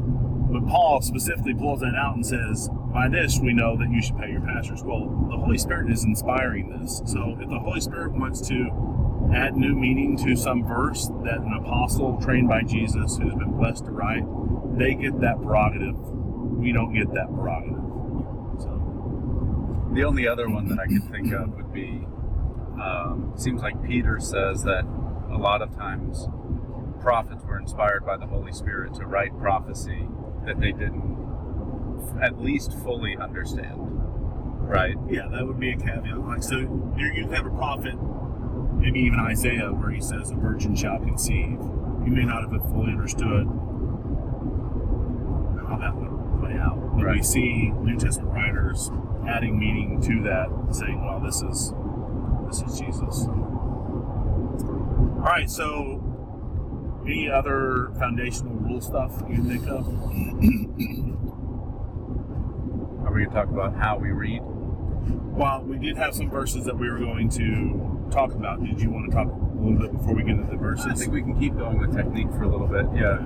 But 0.54 0.68
Paul 0.68 1.02
specifically 1.02 1.56
pulls 1.56 1.80
that 1.82 1.96
out 1.96 2.16
and 2.16 2.26
says, 2.26 2.70
by 2.94 3.10
this 3.10 3.40
we 3.40 3.54
know 3.54 3.76
that 3.76 3.90
you 3.90 4.02
should 4.04 4.18
pay 4.20 4.30
your 4.30 4.42
pastors. 4.42 4.84
Well, 4.84 5.28
the 5.30 5.38
Holy 5.38 5.58
Spirit 5.58 5.92
is 5.92 6.04
inspiring 6.04 6.70
this. 6.70 7.02
So 7.06 7.36
if 7.40 7.50
the 7.50 7.58
Holy 7.58 7.82
Spirit 7.82 8.14
wants 8.14 8.40
to 8.50 8.70
add 9.34 9.56
new 9.56 9.74
meaning 9.74 10.16
to 10.18 10.36
some 10.36 10.64
verse 10.64 11.08
that 11.24 11.40
an 11.40 11.54
apostle 11.54 12.20
trained 12.22 12.48
by 12.50 12.62
Jesus 12.62 13.18
who's 13.18 13.34
been 13.34 13.58
blessed 13.58 13.86
to 13.86 13.92
write, 13.92 14.24
they 14.78 14.94
get 14.94 15.20
that 15.22 15.42
prerogative. 15.42 15.98
We 15.98 16.72
don't 16.72 16.94
get 16.94 17.12
that 17.14 17.34
prerogative. 17.34 17.83
The 19.94 20.04
only 20.04 20.28
other 20.28 20.50
one 20.50 20.68
that 20.70 20.80
I 20.80 20.88
could 20.88 21.04
think 21.12 21.32
of 21.34 21.56
would 21.56 21.72
be 21.72 22.08
um, 22.82 23.34
seems 23.36 23.62
like 23.62 23.82
Peter 23.84 24.20
says 24.20 24.64
that 24.64 24.86
a 25.32 25.38
lot 25.38 25.62
of 25.62 25.76
times 25.76 26.28
prophets 27.00 27.44
were 27.46 27.60
inspired 27.60 28.06
by 28.06 28.18
the 28.18 28.26
Holy 28.26 28.52
Spirit 28.52 28.96
to 28.96 29.06
write 29.06 29.38
prophecy 29.38 30.08
that 30.46 30.60
they 30.60 30.72
didn't 30.72 31.14
at 32.22 32.42
least 32.42 32.74
fully 32.80 33.16
understand. 33.18 33.78
Right? 33.78 34.96
Yeah, 35.10 35.28
that 35.32 35.46
would 35.46 35.60
be 35.60 35.72
a 35.72 35.78
caveat. 35.78 36.26
Like, 36.26 36.42
so 36.42 36.58
you 36.98 37.12
you 37.14 37.30
have 37.30 37.46
a 37.46 37.52
prophet, 37.52 37.96
maybe 38.74 39.02
even 39.02 39.20
Isaiah, 39.20 39.72
where 39.72 39.92
he 39.92 40.02
says, 40.02 40.32
"A 40.32 40.36
virgin 40.36 40.76
shall 40.76 41.00
conceive." 41.00 41.60
You 42.06 42.12
may 42.12 42.24
not 42.24 42.50
have 42.50 42.62
fully 42.72 42.92
understood 42.92 43.46
how 45.68 45.78
that 45.80 45.96
would 45.96 46.40
play 46.42 46.58
out, 46.58 46.80
but 46.96 47.06
right. 47.06 47.18
we 47.18 47.22
see 47.24 47.72
New 47.82 47.98
Testament 47.98 48.34
writers 48.34 48.90
adding 49.28 49.58
meaning 49.60 50.02
to 50.02 50.22
that, 50.24 50.50
saying, 50.76 51.04
"Well, 51.04 51.20
this 51.20 51.42
is 51.42 51.74
this 52.48 52.62
is 52.62 52.80
Jesus." 52.80 53.28
All 55.18 55.30
right, 55.30 55.50
so 55.50 56.02
any 57.06 57.30
other 57.30 57.92
foundational 57.98 58.54
rule 58.56 58.82
stuff 58.82 59.24
you 59.30 59.36
can 59.36 59.50
think 59.50 59.68
of? 59.68 59.88
Are 63.06 63.14
we 63.14 63.24
going 63.24 63.30
to 63.30 63.36
talk 63.36 63.50
about 63.50 63.76
how 63.76 63.98
we 63.98 64.12
read? 64.12 64.42
Well, 64.44 65.64
we 65.64 65.78
did 65.78 65.98
have 65.98 66.14
some 66.14 66.30
verses 66.30 66.66
that 66.66 66.78
we 66.78 66.90
were 66.90 67.00
going 67.00 67.30
to 67.32 68.08
talk 68.12 68.34
about. 68.34 68.64
Did 68.64 68.80
you 68.82 68.90
want 68.90 69.10
to 69.10 69.16
talk 69.16 69.28
a 69.28 69.60
little 69.60 69.80
bit 69.80 69.92
before 69.92 70.14
we 70.14 70.24
get 70.24 70.32
into 70.32 70.52
the 70.52 70.58
verses? 70.58 70.86
I 70.88 70.94
think 70.94 71.12
we 71.12 71.22
can 71.22 71.38
keep 71.40 71.56
going 71.58 71.80
with 71.80 71.96
technique 71.96 72.30
for 72.32 72.44
a 72.44 72.48
little 72.48 72.68
bit. 72.68 72.86
Yeah. 72.96 73.20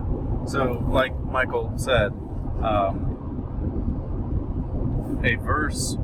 So, 0.46 0.86
like 0.90 1.14
Michael 1.26 1.74
said, 1.78 2.12
um, 2.64 3.17
a 5.24 5.36
verse 5.36 5.98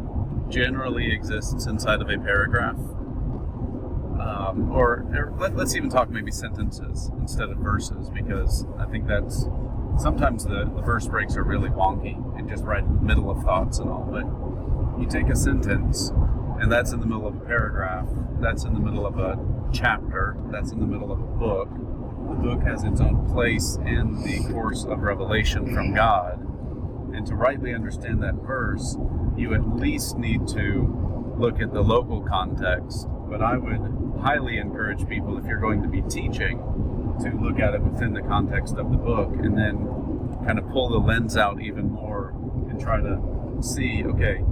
generally 0.49 1.11
exists 1.11 1.65
inside 1.65 2.01
of 2.01 2.09
a 2.09 2.17
paragraph 2.17 2.77
um, 4.19 4.71
or, 4.71 5.05
or 5.13 5.33
let, 5.37 5.53
us 5.57 5.75
even 5.75 5.89
talk 5.89 6.09
maybe 6.09 6.31
sentences 6.31 7.11
instead 7.19 7.49
of 7.49 7.57
verses 7.57 8.09
because 8.09 8.65
I 8.79 8.85
think 8.85 9.07
that's 9.07 9.47
sometimes 9.97 10.45
the, 10.45 10.71
the 10.75 10.81
verse 10.81 11.07
breaks 11.07 11.35
are 11.35 11.43
really 11.43 11.69
wonky 11.69 12.15
and 12.37 12.47
just 12.49 12.63
right 12.63 12.83
in 12.83 12.95
the 12.95 13.01
middle 13.01 13.29
of 13.29 13.43
thoughts 13.43 13.79
and 13.79 13.89
all. 13.89 14.07
But 14.09 15.01
you 15.01 15.07
take 15.07 15.31
a 15.31 15.35
sentence 15.35 16.11
and 16.59 16.71
that's 16.71 16.91
in 16.91 16.99
the 16.99 17.05
middle 17.05 17.27
of 17.27 17.35
a 17.35 17.39
paragraph, 17.45 18.07
that's 18.39 18.63
in 18.63 18.73
the 18.73 18.79
middle 18.79 19.05
of 19.05 19.17
a 19.17 19.37
chapter, 19.73 20.37
that's 20.51 20.71
in 20.71 20.79
the 20.79 20.85
middle 20.85 21.11
of 21.11 21.19
a 21.19 21.23
book. 21.23 21.69
The 21.69 22.35
book 22.35 22.61
has 22.63 22.83
its 22.83 23.01
own 23.01 23.27
place 23.33 23.77
in 23.85 24.21
the 24.23 24.51
course 24.51 24.85
of 24.85 24.99
revelation 24.99 25.73
from 25.73 25.93
God. 25.93 26.39
And 27.13 27.25
to 27.27 27.35
rightly 27.35 27.73
understand 27.73 28.21
that 28.23 28.35
verse, 28.35 28.97
you 29.37 29.53
at 29.53 29.75
least 29.75 30.17
need 30.17 30.47
to 30.49 31.35
look 31.37 31.61
at 31.61 31.73
the 31.73 31.81
local 31.81 32.21
context. 32.21 33.07
But 33.29 33.41
I 33.41 33.57
would 33.57 34.21
highly 34.21 34.57
encourage 34.57 35.07
people, 35.07 35.37
if 35.37 35.45
you're 35.45 35.59
going 35.59 35.81
to 35.83 35.87
be 35.87 36.01
teaching, 36.01 36.57
to 37.21 37.29
look 37.39 37.59
at 37.59 37.73
it 37.73 37.81
within 37.81 38.13
the 38.13 38.21
context 38.21 38.75
of 38.77 38.89
the 38.91 38.97
book 38.97 39.31
and 39.33 39.57
then 39.57 39.77
kind 40.45 40.57
of 40.57 40.67
pull 40.69 40.89
the 40.89 40.97
lens 40.97 41.37
out 41.37 41.61
even 41.61 41.89
more 41.89 42.33
and 42.69 42.79
try 42.79 42.99
to 42.99 43.21
see 43.61 44.03
okay, 44.05 44.43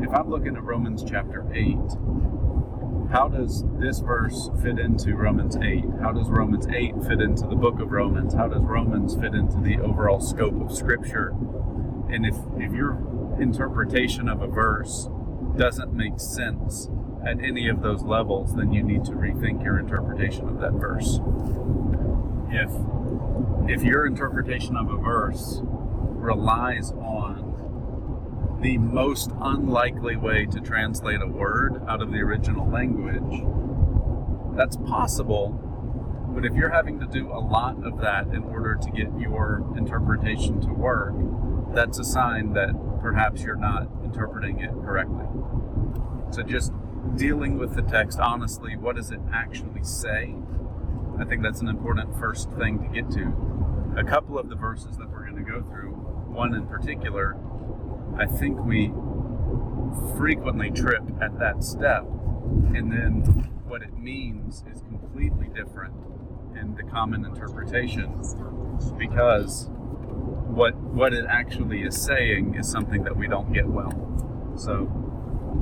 if 0.00 0.10
I'm 0.10 0.28
looking 0.30 0.56
at 0.56 0.62
Romans 0.62 1.04
chapter 1.06 1.46
8, 1.52 1.76
how 3.12 3.28
does 3.28 3.64
this 3.78 4.00
verse 4.00 4.50
fit 4.62 4.78
into 4.78 5.14
Romans 5.14 5.56
8? 5.56 5.84
How 6.00 6.12
does 6.12 6.28
Romans 6.28 6.66
8 6.66 6.94
fit 7.06 7.20
into 7.20 7.46
the 7.46 7.54
book 7.54 7.80
of 7.80 7.92
Romans? 7.92 8.34
How 8.34 8.48
does 8.48 8.62
Romans 8.62 9.14
fit 9.14 9.34
into 9.34 9.60
the 9.60 9.78
overall 9.78 10.20
scope 10.20 10.60
of 10.60 10.76
Scripture? 10.76 11.34
And 12.08 12.24
if, 12.24 12.36
if 12.56 12.72
your 12.72 13.36
interpretation 13.40 14.28
of 14.28 14.42
a 14.42 14.46
verse 14.46 15.08
doesn't 15.56 15.92
make 15.92 16.20
sense 16.20 16.88
at 17.26 17.40
any 17.40 17.68
of 17.68 17.82
those 17.82 18.02
levels, 18.02 18.54
then 18.54 18.72
you 18.72 18.82
need 18.82 19.04
to 19.06 19.12
rethink 19.12 19.64
your 19.64 19.78
interpretation 19.78 20.48
of 20.48 20.60
that 20.60 20.72
verse. 20.72 21.20
If 22.50 22.70
if 23.68 23.82
your 23.82 24.06
interpretation 24.06 24.76
of 24.76 24.88
a 24.90 24.96
verse 24.96 25.60
relies 25.62 26.92
on 26.92 28.58
the 28.62 28.78
most 28.78 29.32
unlikely 29.40 30.14
way 30.16 30.46
to 30.46 30.60
translate 30.60 31.20
a 31.20 31.26
word 31.26 31.82
out 31.88 32.00
of 32.00 32.12
the 32.12 32.18
original 32.18 32.70
language, 32.70 33.42
that's 34.56 34.76
possible. 34.76 35.48
But 36.32 36.44
if 36.44 36.54
you're 36.54 36.70
having 36.70 37.00
to 37.00 37.06
do 37.06 37.32
a 37.32 37.40
lot 37.40 37.84
of 37.84 38.00
that 38.00 38.28
in 38.28 38.44
order 38.44 38.76
to 38.76 38.90
get 38.90 39.08
your 39.18 39.66
interpretation 39.76 40.60
to 40.60 40.68
work, 40.68 41.14
that's 41.76 41.98
a 41.98 42.04
sign 42.04 42.54
that 42.54 42.74
perhaps 43.02 43.42
you're 43.42 43.54
not 43.54 43.86
interpreting 44.02 44.58
it 44.60 44.70
correctly. 44.70 45.26
So 46.32 46.42
just 46.42 46.72
dealing 47.16 47.58
with 47.58 47.76
the 47.76 47.82
text 47.82 48.18
honestly, 48.18 48.76
what 48.76 48.96
does 48.96 49.10
it 49.10 49.20
actually 49.32 49.84
say? 49.84 50.34
I 51.20 51.24
think 51.24 51.42
that's 51.42 51.60
an 51.60 51.68
important 51.68 52.18
first 52.18 52.50
thing 52.52 52.82
to 52.82 52.88
get 52.88 53.10
to. 53.12 53.94
A 53.96 54.04
couple 54.04 54.38
of 54.38 54.48
the 54.48 54.56
verses 54.56 54.96
that 54.96 55.10
we're 55.10 55.28
going 55.30 55.36
to 55.44 55.50
go 55.50 55.62
through, 55.62 55.90
one 55.90 56.54
in 56.54 56.66
particular, 56.66 57.36
I 58.18 58.26
think 58.26 58.58
we 58.64 58.92
frequently 60.16 60.70
trip 60.70 61.02
at 61.20 61.38
that 61.38 61.62
step, 61.62 62.04
and 62.74 62.90
then 62.90 63.20
what 63.66 63.82
it 63.82 63.96
means 63.98 64.64
is 64.72 64.80
completely 64.80 65.48
different 65.54 65.94
in 66.58 66.74
the 66.74 66.82
common 66.82 67.24
interpretation 67.24 68.22
because 68.98 69.70
what 70.56 70.74
what 70.74 71.12
it 71.12 71.26
actually 71.28 71.82
is 71.82 71.94
saying 72.00 72.54
is 72.54 72.68
something 72.68 73.04
that 73.04 73.14
we 73.14 73.28
don't 73.28 73.52
get 73.52 73.66
well. 73.66 73.92
So 74.56 74.90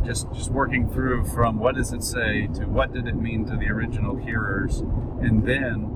just 0.04 0.32
just 0.32 0.50
working 0.50 0.88
through 0.88 1.24
from 1.26 1.58
what 1.58 1.74
does 1.74 1.92
it 1.92 2.04
say 2.04 2.46
to 2.54 2.66
what 2.66 2.92
did 2.92 3.08
it 3.08 3.16
mean 3.16 3.44
to 3.46 3.56
the 3.56 3.66
original 3.66 4.16
hearers, 4.16 4.78
and 5.20 5.44
then 5.44 5.88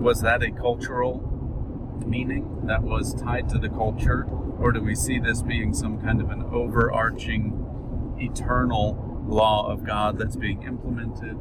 was 0.00 0.20
that 0.22 0.44
a 0.44 0.52
cultural 0.52 1.24
meaning 2.06 2.62
that 2.66 2.82
was 2.82 3.12
tied 3.20 3.48
to 3.48 3.58
the 3.58 3.68
culture, 3.68 4.24
or 4.60 4.70
do 4.70 4.80
we 4.82 4.94
see 4.94 5.18
this 5.18 5.42
being 5.42 5.74
some 5.74 6.00
kind 6.00 6.20
of 6.20 6.30
an 6.30 6.44
overarching, 6.52 8.14
eternal 8.20 9.24
law 9.26 9.68
of 9.68 9.84
God 9.84 10.16
that's 10.16 10.36
being 10.36 10.62
implemented? 10.62 11.36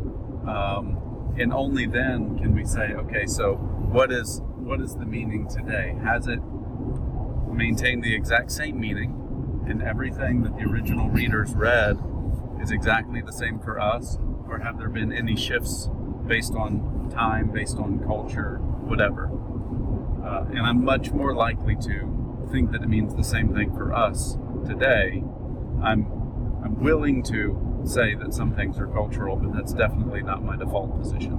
Um, 0.47 1.35
and 1.37 1.53
only 1.53 1.85
then 1.85 2.39
can 2.39 2.55
we 2.55 2.65
say, 2.65 2.93
okay, 2.93 3.27
so 3.27 3.53
what 3.53 4.11
is 4.11 4.41
what 4.55 4.81
is 4.81 4.95
the 4.95 5.05
meaning 5.05 5.47
today? 5.47 5.95
Has 6.03 6.27
it 6.27 6.39
maintained 7.53 8.03
the 8.03 8.15
exact 8.15 8.51
same 8.51 8.79
meaning? 8.79 9.23
and 9.69 9.83
everything 9.83 10.43
that 10.43 10.55
the 10.57 10.63
original 10.63 11.09
readers 11.09 11.53
read 11.53 11.99
is 12.61 12.71
exactly 12.71 13.21
the 13.21 13.31
same 13.31 13.59
for 13.59 13.79
us, 13.79 14.17
or 14.47 14.59
have 14.59 14.77
there 14.77 14.89
been 14.89 15.11
any 15.11 15.35
shifts 15.35 15.89
based 16.25 16.53
on 16.55 17.09
time, 17.13 17.51
based 17.51 17.77
on 17.77 17.99
culture, 17.99 18.57
whatever? 18.57 19.29
Uh, 20.25 20.45
and 20.49 20.59
I'm 20.59 20.83
much 20.83 21.11
more 21.11 21.35
likely 21.35 21.75
to 21.83 22.47
think 22.51 22.71
that 22.71 22.81
it 22.81 22.87
means 22.87 23.13
the 23.13 23.23
same 23.23 23.53
thing 23.53 23.73
for 23.73 23.93
us 23.93 24.37
today. 24.65 25.23
I'm 25.83 26.13
I'm 26.63 26.79
willing 26.81 27.23
to 27.23 27.83
say 27.85 28.15
that 28.15 28.33
some 28.33 28.53
things 28.53 28.79
are 28.79 28.87
cultural, 28.87 29.35
but 29.35 29.53
that's 29.53 29.73
definitely 29.73 30.21
not 30.21 30.43
my 30.43 30.57
default 30.57 30.99
position. 30.99 31.37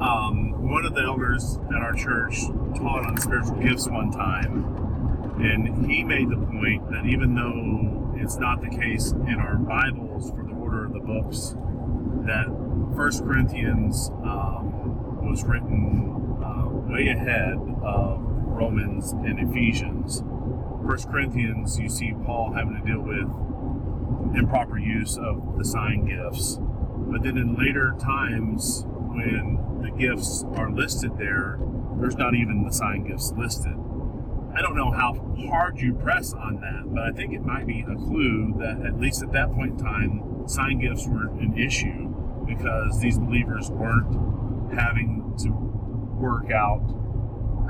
Um, 0.00 0.70
one 0.70 0.86
of 0.86 0.94
the 0.94 1.02
elders 1.02 1.58
at 1.74 1.82
our 1.82 1.92
church 1.92 2.40
taught 2.76 3.04
on 3.04 3.16
spiritual 3.16 3.56
gifts 3.56 3.88
one 3.88 4.12
time, 4.12 4.64
and 5.40 5.90
he 5.90 6.04
made 6.04 6.30
the 6.30 6.36
point 6.36 6.88
that 6.90 7.04
even 7.04 7.34
though 7.34 8.14
it's 8.16 8.36
not 8.36 8.60
the 8.60 8.68
case 8.68 9.10
in 9.10 9.36
our 9.40 9.56
Bibles 9.56 10.30
for 10.30 10.44
the 10.44 10.54
order 10.54 10.84
of 10.84 10.92
the 10.92 11.00
books, 11.00 11.56
that 12.26 12.46
First 12.94 13.24
Corinthians 13.24 14.10
um, 14.22 15.28
was 15.28 15.42
written 15.42 16.38
uh, 16.44 16.68
way 16.68 17.08
ahead 17.08 17.58
of 17.82 18.20
Romans 18.22 19.12
and 19.12 19.50
Ephesians. 19.50 20.22
First 20.86 21.08
Corinthians, 21.08 21.76
you 21.78 21.88
see 21.88 22.14
Paul 22.24 22.52
having 22.52 22.80
to 22.80 22.86
deal 22.86 23.00
with 23.00 24.36
improper 24.36 24.78
use 24.78 25.18
of 25.18 25.58
the 25.58 25.64
sign 25.64 26.06
gifts. 26.06 26.58
But 26.60 27.22
then 27.22 27.36
in 27.36 27.56
later 27.56 27.96
times, 27.98 28.84
when 28.86 29.58
the 29.82 29.90
gifts 29.90 30.44
are 30.54 30.70
listed 30.70 31.16
there, 31.18 31.58
there's 32.00 32.16
not 32.16 32.34
even 32.34 32.64
the 32.64 32.72
sign 32.72 33.06
gifts 33.06 33.32
listed. 33.36 33.74
I 34.56 34.62
don't 34.62 34.76
know 34.76 34.90
how 34.90 35.14
hard 35.48 35.78
you 35.78 35.94
press 35.94 36.32
on 36.32 36.60
that, 36.60 36.92
but 36.92 37.04
I 37.04 37.12
think 37.12 37.32
it 37.32 37.44
might 37.44 37.66
be 37.66 37.80
a 37.80 37.94
clue 37.94 38.54
that 38.58 38.84
at 38.86 38.98
least 38.98 39.22
at 39.22 39.32
that 39.32 39.52
point 39.52 39.72
in 39.72 39.78
time, 39.78 40.48
sign 40.48 40.80
gifts 40.80 41.06
weren't 41.06 41.40
an 41.40 41.56
issue 41.58 42.14
because 42.46 43.00
these 43.00 43.18
believers 43.18 43.70
weren't 43.70 44.72
having 44.72 45.34
to 45.38 45.50
work 45.50 46.50
out 46.50 46.82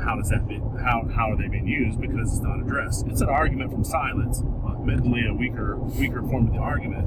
how 0.03 0.17
does 0.17 0.29
that 0.29 0.47
be, 0.47 0.61
how 0.81 1.07
how 1.15 1.33
are 1.33 1.37
they 1.37 1.49
being 1.49 1.67
used 1.67 2.01
because 2.01 2.33
it's 2.33 2.41
not 2.41 2.61
addressed. 2.61 3.07
It's 3.09 3.21
an 3.21 3.29
argument 3.29 3.73
from 3.73 3.85
silence, 3.85 4.43
uh, 4.65 4.73
admittedly 4.73 5.27
a 5.27 5.35
weaker 5.35 5.77
weaker 5.77 6.23
form 6.23 6.47
of 6.47 6.53
the 6.53 6.61
argument. 6.61 7.07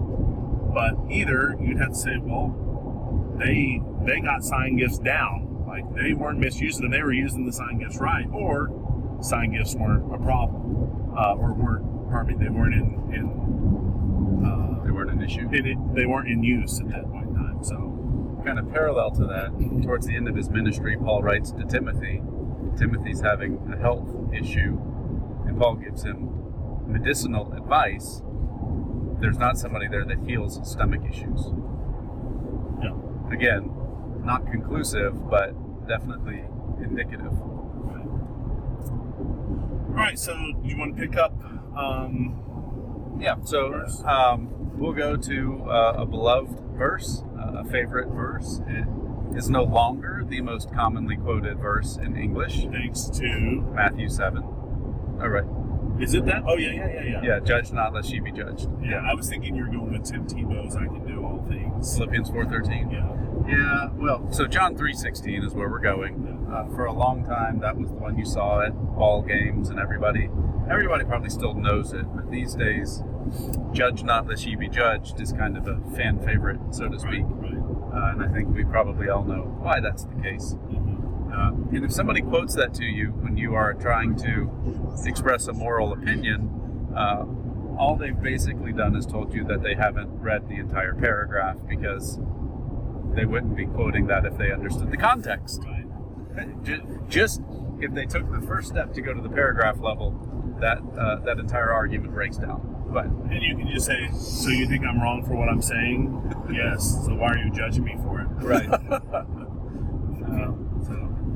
But 0.73 0.95
either 1.09 1.55
you'd 1.59 1.79
have 1.79 1.89
to 1.89 1.95
say, 1.95 2.17
well, 2.21 2.55
they 3.43 3.81
they 4.05 4.19
got 4.21 4.43
sign 4.43 4.77
gifts 4.77 4.99
down, 4.99 5.65
like 5.67 5.83
they 5.95 6.13
weren't 6.13 6.39
misusing 6.39 6.83
them, 6.83 6.91
they 6.91 7.03
were 7.03 7.13
using 7.13 7.45
the 7.45 7.53
sign 7.53 7.79
gifts 7.79 7.97
right, 7.97 8.25
or 8.31 8.69
sign 9.21 9.51
gifts 9.53 9.75
weren't 9.75 10.13
a 10.13 10.17
problem, 10.17 11.13
uh, 11.17 11.33
or 11.35 11.53
weren't 11.53 12.09
pardon 12.09 12.37
me, 12.37 12.43
they 12.45 12.49
weren't 12.51 12.73
in 12.73 13.13
in 13.13 14.45
uh, 14.45 14.83
They 14.83 14.91
weren't 14.91 15.11
an 15.11 15.21
issue. 15.21 15.47
in 15.51 15.65
it, 15.65 15.77
they 15.95 16.05
weren't 16.05 16.27
in 16.29 16.43
use 16.43 16.79
at 16.79 16.89
that 16.89 17.09
point 17.11 17.29
in 17.29 17.35
time. 17.35 17.63
So 17.63 18.41
kind 18.45 18.57
of 18.59 18.71
parallel 18.71 19.11
to 19.11 19.25
that, 19.25 19.51
towards 19.83 20.07
the 20.07 20.15
end 20.15 20.27
of 20.27 20.35
his 20.35 20.49
ministry, 20.49 20.97
Paul 20.97 21.21
writes 21.21 21.51
to 21.51 21.63
Timothy. 21.65 22.21
Timothy's 22.77 23.21
having 23.21 23.59
a 23.71 23.77
health 23.77 24.09
issue, 24.33 24.79
and 25.45 25.57
Paul 25.59 25.75
gives 25.75 26.03
him 26.03 26.29
medicinal 26.87 27.53
advice. 27.53 28.21
There's 29.19 29.37
not 29.37 29.57
somebody 29.57 29.87
there 29.87 30.05
that 30.05 30.19
heals 30.27 30.59
stomach 30.69 31.01
issues. 31.07 31.51
Again, 33.31 33.71
not 34.23 34.45
conclusive, 34.51 35.29
but 35.29 35.53
definitely 35.87 36.43
indicative. 36.83 37.31
All 39.91 39.97
right, 39.97 40.17
so 40.17 40.33
do 40.33 40.67
you 40.67 40.77
want 40.77 40.95
to 40.95 41.01
pick 41.01 41.17
up? 41.17 41.33
Um, 41.75 43.17
Yeah, 43.19 43.35
so 43.43 43.85
um, 44.05 44.49
we'll 44.77 44.93
go 44.93 45.15
to 45.15 45.63
uh, 45.69 45.93
a 45.97 46.05
beloved 46.05 46.57
verse, 46.77 47.23
uh, 47.39 47.59
a 47.59 47.65
favorite 47.65 48.09
verse. 48.09 48.61
It 48.67 48.85
is 49.37 49.49
no 49.49 49.63
longer 49.63 50.23
the 50.27 50.41
most 50.41 50.73
commonly 50.73 51.15
quoted 51.17 51.59
verse 51.59 51.97
in 51.97 52.15
English, 52.17 52.65
thanks 52.71 53.05
to 53.19 53.27
Matthew 53.73 54.09
7. 54.09 54.43
All 54.43 55.29
right. 55.29 55.45
Is 56.01 56.13
it 56.13 56.25
that? 56.25 56.43
Oh 56.47 56.57
yeah, 56.57 56.71
yeah, 56.71 56.87
yeah, 56.87 57.03
yeah. 57.03 57.21
Yeah, 57.23 57.39
judge 57.39 57.71
not 57.71 57.93
lest 57.93 58.11
ye 58.11 58.19
be 58.19 58.31
judged. 58.31 58.67
Yeah, 58.81 59.01
I 59.09 59.13
was 59.13 59.29
thinking 59.29 59.55
you 59.55 59.63
were 59.65 59.71
going 59.71 59.91
with 59.91 60.03
Tim 60.03 60.25
Tebow's 60.27 60.75
"I 60.75 60.85
Can 60.85 61.05
Do 61.05 61.23
All 61.23 61.45
Things." 61.47 61.95
Philippians 61.97 62.29
4.13. 62.29 62.91
Yeah, 62.91 63.47
Yeah, 63.47 63.89
well, 63.95 64.27
so 64.31 64.45
John 64.47 64.75
3.16 64.75 65.45
is 65.45 65.53
where 65.53 65.69
we're 65.69 65.79
going. 65.79 66.47
Uh, 66.51 66.65
for 66.75 66.85
a 66.85 66.93
long 66.93 67.23
time, 67.25 67.59
that 67.59 67.77
was 67.77 67.89
the 67.89 67.95
one 67.95 68.17
you 68.17 68.25
saw 68.25 68.61
at 68.61 68.73
ball 68.95 69.21
games, 69.21 69.69
and 69.69 69.79
everybody 69.79 70.29
everybody 70.69 71.03
probably 71.05 71.29
still 71.29 71.53
knows 71.53 71.93
it. 71.93 72.05
But 72.15 72.29
these 72.31 72.53
days, 72.55 73.03
judge 73.71 74.03
not 74.03 74.27
lest 74.27 74.45
ye 74.45 74.55
be 74.55 74.67
judged 74.69 75.19
is 75.21 75.31
kind 75.31 75.57
of 75.57 75.67
a 75.67 75.79
fan 75.95 76.19
favorite, 76.19 76.59
so 76.71 76.89
to 76.89 76.99
speak. 76.99 77.23
right, 77.25 77.53
right. 77.53 77.57
Uh, 77.93 78.11
and 78.13 78.23
I 78.23 78.27
think 78.33 78.53
we 78.55 78.63
probably 78.63 79.09
all 79.09 79.23
know 79.23 79.53
why 79.59 79.79
that's 79.81 80.03
the 80.05 80.15
case. 80.21 80.55
Mhm. 80.69 80.80
Uh, 81.31 81.51
and 81.71 81.85
if 81.85 81.91
somebody 81.91 82.21
quotes 82.21 82.55
that 82.55 82.73
to 82.75 82.83
you 82.83 83.07
when 83.07 83.37
you 83.37 83.55
are 83.55 83.73
trying 83.73 84.15
to 84.17 84.49
express 85.05 85.47
a 85.47 85.53
moral 85.53 85.93
opinion, 85.93 86.91
uh, 86.95 87.25
all 87.77 87.95
they've 87.95 88.21
basically 88.21 88.73
done 88.73 88.95
is 88.95 89.05
told 89.05 89.33
you 89.33 89.43
that 89.45 89.63
they 89.63 89.75
haven't 89.75 90.09
read 90.19 90.47
the 90.49 90.55
entire 90.55 90.93
paragraph 90.93 91.57
because 91.67 92.19
they 93.15 93.25
wouldn't 93.25 93.55
be 93.55 93.65
quoting 93.65 94.07
that 94.07 94.25
if 94.25 94.37
they 94.37 94.51
understood 94.51 94.91
the 94.91 94.97
context. 94.97 95.63
Right. 95.65 97.09
Just 97.09 97.41
if 97.79 97.93
they 97.93 98.05
took 98.05 98.31
the 98.31 98.41
first 98.41 98.69
step 98.69 98.93
to 98.93 99.01
go 99.01 99.13
to 99.13 99.21
the 99.21 99.29
paragraph 99.29 99.79
level, 99.79 100.11
that 100.59 100.77
uh, 100.97 101.17
that 101.25 101.39
entire 101.39 101.71
argument 101.71 102.13
breaks 102.13 102.37
down. 102.37 102.67
But 102.93 103.05
And 103.05 103.41
you 103.41 103.55
can 103.55 103.69
just 103.69 103.85
say, 103.85 104.09
"So 104.13 104.49
you 104.49 104.67
think 104.67 104.85
I'm 104.85 105.01
wrong 105.01 105.25
for 105.25 105.35
what 105.35 105.49
I'm 105.49 105.61
saying?" 105.61 106.35
yes. 106.53 107.05
So 107.05 107.15
why 107.15 107.33
are 107.33 107.37
you 107.37 107.51
judging 107.51 107.83
me 107.83 107.95
for 108.03 108.21
it? 108.21 108.27
Right. 108.43 108.69
Um, 110.23 110.70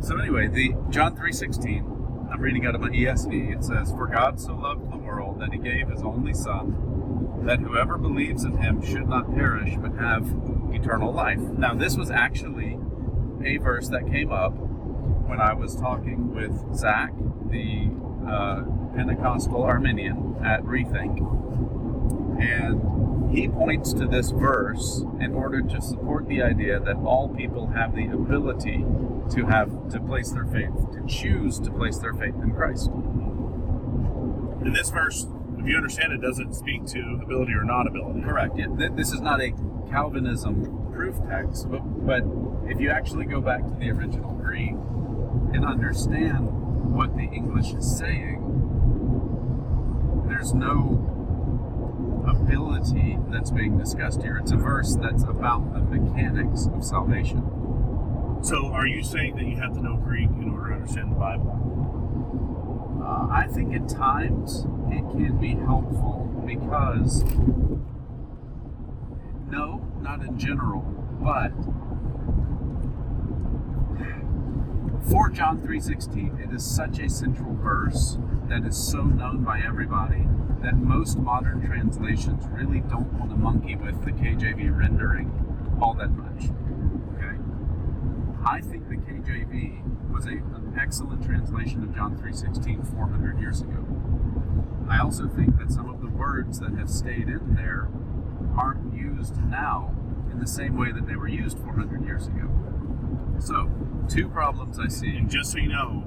so 0.05 0.17
anyway, 0.19 0.47
the 0.47 0.75
John 0.91 1.15
three 1.15 1.33
sixteen. 1.33 1.83
I'm 2.31 2.39
reading 2.39 2.67
out 2.67 2.75
of 2.75 2.81
my 2.81 2.89
ESV. 2.89 3.55
It 3.55 3.63
says, 3.63 3.91
"For 3.91 4.05
God 4.05 4.39
so 4.39 4.53
loved 4.53 4.91
the 4.91 4.97
world 4.97 5.39
that 5.39 5.51
He 5.51 5.57
gave 5.57 5.89
His 5.89 6.03
only 6.03 6.33
Son, 6.33 7.41
that 7.43 7.59
whoever 7.59 7.97
believes 7.97 8.43
in 8.43 8.57
Him 8.57 8.83
should 8.83 9.07
not 9.09 9.33
perish 9.33 9.75
but 9.77 9.95
have 9.95 10.31
eternal 10.71 11.11
life." 11.11 11.39
Now, 11.39 11.73
this 11.73 11.97
was 11.97 12.11
actually 12.11 12.77
a 13.43 13.57
verse 13.57 13.89
that 13.89 14.05
came 14.05 14.31
up 14.31 14.53
when 15.27 15.39
I 15.39 15.53
was 15.53 15.75
talking 15.75 16.35
with 16.35 16.75
Zach, 16.75 17.11
the 17.49 17.89
uh, 18.27 18.61
Pentecostal 18.95 19.63
Arminian 19.63 20.35
at 20.43 20.61
Rethink, 20.63 21.17
and 22.39 23.14
he 23.35 23.49
points 23.49 23.91
to 23.93 24.07
this 24.07 24.31
verse 24.31 25.03
in 25.19 25.33
order 25.35 25.61
to 25.61 25.81
support 25.81 26.27
the 26.27 26.41
idea 26.41 26.79
that 26.79 26.95
all 26.97 27.27
people 27.27 27.67
have 27.67 27.93
the 27.93 28.05
ability 28.05 28.85
to 29.29 29.45
have 29.45 29.89
to 29.89 29.99
place 29.99 30.31
their 30.31 30.45
faith, 30.45 30.71
to 30.93 31.03
choose 31.07 31.59
to 31.59 31.69
place 31.71 31.97
their 31.97 32.13
faith 32.13 32.35
in 32.41 32.53
Christ. 32.53 32.87
in 32.87 34.71
this 34.73 34.89
verse, 34.89 35.27
if 35.59 35.67
you 35.67 35.75
understand 35.75 36.13
it, 36.13 36.21
doesn't 36.21 36.53
speak 36.53 36.85
to 36.85 37.19
ability 37.21 37.53
or 37.53 37.63
not 37.63 37.87
ability. 37.87 38.21
Correct. 38.21 38.57
Yeah, 38.57 38.67
th- 38.67 38.93
this 38.95 39.11
is 39.11 39.19
not 39.19 39.41
a 39.41 39.51
Calvinism 39.89 40.91
proof 40.93 41.15
text, 41.27 41.69
but 41.69 41.81
but 42.05 42.23
if 42.69 42.79
you 42.79 42.89
actually 42.89 43.25
go 43.25 43.41
back 43.41 43.63
to 43.67 43.75
the 43.75 43.91
original 43.91 44.31
Greek 44.33 44.75
and 45.53 45.65
understand 45.65 46.93
what 46.93 47.15
the 47.15 47.23
English 47.23 47.73
is 47.73 47.97
saying, 47.97 48.41
there's 50.27 50.53
no 50.53 51.14
ability 52.27 53.17
that's 53.29 53.51
being 53.51 53.77
discussed 53.77 54.21
here. 54.21 54.37
It's 54.37 54.51
a 54.51 54.57
verse 54.57 54.95
that's 54.95 55.23
about 55.23 55.73
the 55.73 55.81
mechanics 55.81 56.67
of 56.73 56.83
salvation. 56.83 57.43
So, 58.41 58.67
are 58.67 58.85
you 58.85 59.03
saying 59.03 59.35
that 59.37 59.45
you 59.45 59.57
have 59.57 59.73
to 59.73 59.81
know 59.81 59.97
Greek 59.97 60.29
in 60.29 60.51
order 60.51 60.69
to 60.69 60.75
understand 60.75 61.11
the 61.11 61.15
Bible? 61.15 61.75
Uh, 63.03 63.27
I 63.31 63.47
think 63.47 63.73
at 63.73 63.89
times 63.89 64.65
it 64.89 65.01
can 65.11 65.37
be 65.39 65.55
helpful 65.55 66.31
because, 66.45 67.23
no, 69.49 69.85
not 70.01 70.21
in 70.23 70.37
general, 70.37 70.81
but 71.21 71.51
for 75.09 75.29
John 75.29 75.59
3.16, 75.61 76.43
it 76.43 76.53
is 76.53 76.65
such 76.65 76.99
a 76.99 77.09
central 77.09 77.53
verse 77.55 78.17
that 78.47 78.65
is 78.65 78.75
so 78.75 79.03
known 79.03 79.43
by 79.43 79.59
everybody 79.59 80.27
that 80.65 80.77
most 80.77 81.19
modern 81.19 81.63
translations 81.63 82.43
really 82.47 82.79
don't 82.79 83.13
want 83.13 83.29
to 83.29 83.37
monkey 83.37 83.75
with 83.75 84.03
the 84.03 84.11
KJV 84.11 84.75
rendering 84.75 85.29
all 85.79 85.93
that 85.93 86.09
much. 86.09 86.49
Okay? 87.13 87.37
I 88.43 88.61
think 88.61 88.89
the 88.89 88.95
KJV 88.95 90.11
was 90.11 90.25
a, 90.25 90.31
an 90.31 90.75
excellent 90.79 91.23
translation 91.23 91.83
of 91.83 91.93
John 91.93 92.17
3.16 92.17 92.91
400 92.95 93.39
years 93.39 93.61
ago. 93.61 93.85
I 94.89 94.99
also 94.99 95.27
think 95.27 95.59
that 95.59 95.71
some 95.71 95.87
of 95.87 96.01
the 96.01 96.09
words 96.09 96.59
that 96.59 96.73
have 96.79 96.89
stayed 96.89 97.27
in 97.27 97.53
there 97.53 97.87
aren't 98.57 98.91
used 98.91 99.37
now 99.43 99.93
in 100.31 100.39
the 100.39 100.47
same 100.47 100.77
way 100.77 100.91
that 100.91 101.05
they 101.05 101.15
were 101.15 101.27
used 101.27 101.59
400 101.59 102.03
years 102.03 102.25
ago. 102.25 102.49
So, 103.37 103.69
two 104.09 104.29
problems 104.29 104.79
I 104.79 104.87
see. 104.87 105.15
And 105.15 105.29
just 105.29 105.51
so 105.51 105.59
you 105.59 105.69
know, 105.69 106.03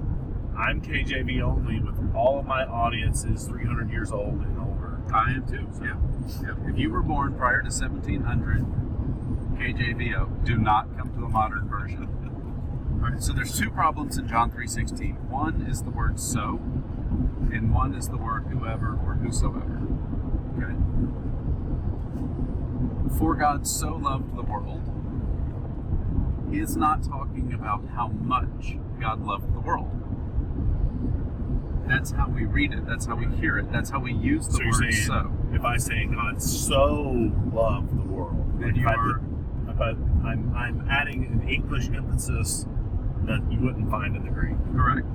I'm 0.59 0.81
KJV 0.81 1.41
only 1.41 1.79
with 1.79 2.13
all 2.13 2.37
of 2.39 2.45
my 2.45 2.65
audience 2.65 3.23
is 3.23 3.45
300 3.45 3.89
years 3.89 4.11
old 4.11 4.41
and 4.41 4.59
older. 4.59 4.99
I 5.13 5.31
am 5.31 5.47
too. 5.47 5.69
Yeah. 5.81 5.95
yeah. 6.43 6.69
If 6.69 6.77
you 6.77 6.89
were 6.91 7.01
born 7.01 7.33
prior 7.35 7.61
to 7.61 7.69
1700, 7.69 8.65
KJVO, 9.57 10.45
do 10.45 10.57
not 10.57 10.97
come 10.97 11.13
to 11.15 11.23
a 11.23 11.29
modern 11.29 11.67
version. 11.69 12.07
All 13.01 13.09
right, 13.09 13.23
so 13.23 13.31
there's 13.31 13.57
two 13.57 13.69
problems 13.69 14.17
in 14.17 14.27
John 14.27 14.51
3:16. 14.51 15.29
One 15.29 15.61
is 15.61 15.83
the 15.83 15.91
word 15.91 16.19
"so," 16.19 16.59
and 17.53 17.73
one 17.73 17.95
is 17.95 18.09
the 18.09 18.17
word 18.17 18.47
"whoever" 18.47 18.99
or 19.05 19.13
"whosoever." 19.15 19.81
Okay. 20.57 20.75
For 23.17 23.33
God 23.35 23.65
so 23.65 23.95
loved 23.95 24.35
the 24.35 24.43
world 24.43 24.81
He 26.51 26.59
is 26.59 26.75
not 26.75 27.03
talking 27.03 27.53
about 27.53 27.87
how 27.95 28.09
much 28.09 28.77
God 28.99 29.21
loved 29.25 29.53
the 29.55 29.61
world. 29.61 29.98
That's 31.89 32.11
how 32.11 32.29
we 32.29 32.45
read 32.45 32.71
it. 32.73 32.85
That's 32.85 33.05
how 33.07 33.15
we 33.15 33.25
hear 33.37 33.57
it. 33.57 33.71
That's 33.71 33.89
how 33.89 33.99
we 33.99 34.13
use 34.13 34.45
the 34.47 34.53
So 34.53 34.65
word 34.65 34.73
saying 34.93 34.93
so. 35.07 35.31
if 35.51 35.63
I 35.65 35.77
say 35.77 36.05
God 36.05 36.41
so 36.41 37.31
loved 37.51 37.97
the 37.97 38.03
world, 38.03 38.59
Then 38.59 38.69
if 38.69 38.77
you 38.77 38.87
are- 38.87 39.19
but 39.77 39.95
I'm 40.25 40.53
I'm 40.55 40.85
adding 40.89 41.25
an 41.25 41.47
English 41.49 41.89
emphasis 41.89 42.65
that 43.23 43.41
you 43.51 43.59
wouldn't 43.61 43.89
find 43.89 44.15
in 44.15 44.23
the 44.23 44.29
Greek. 44.31 44.55
Correct. 44.75 45.07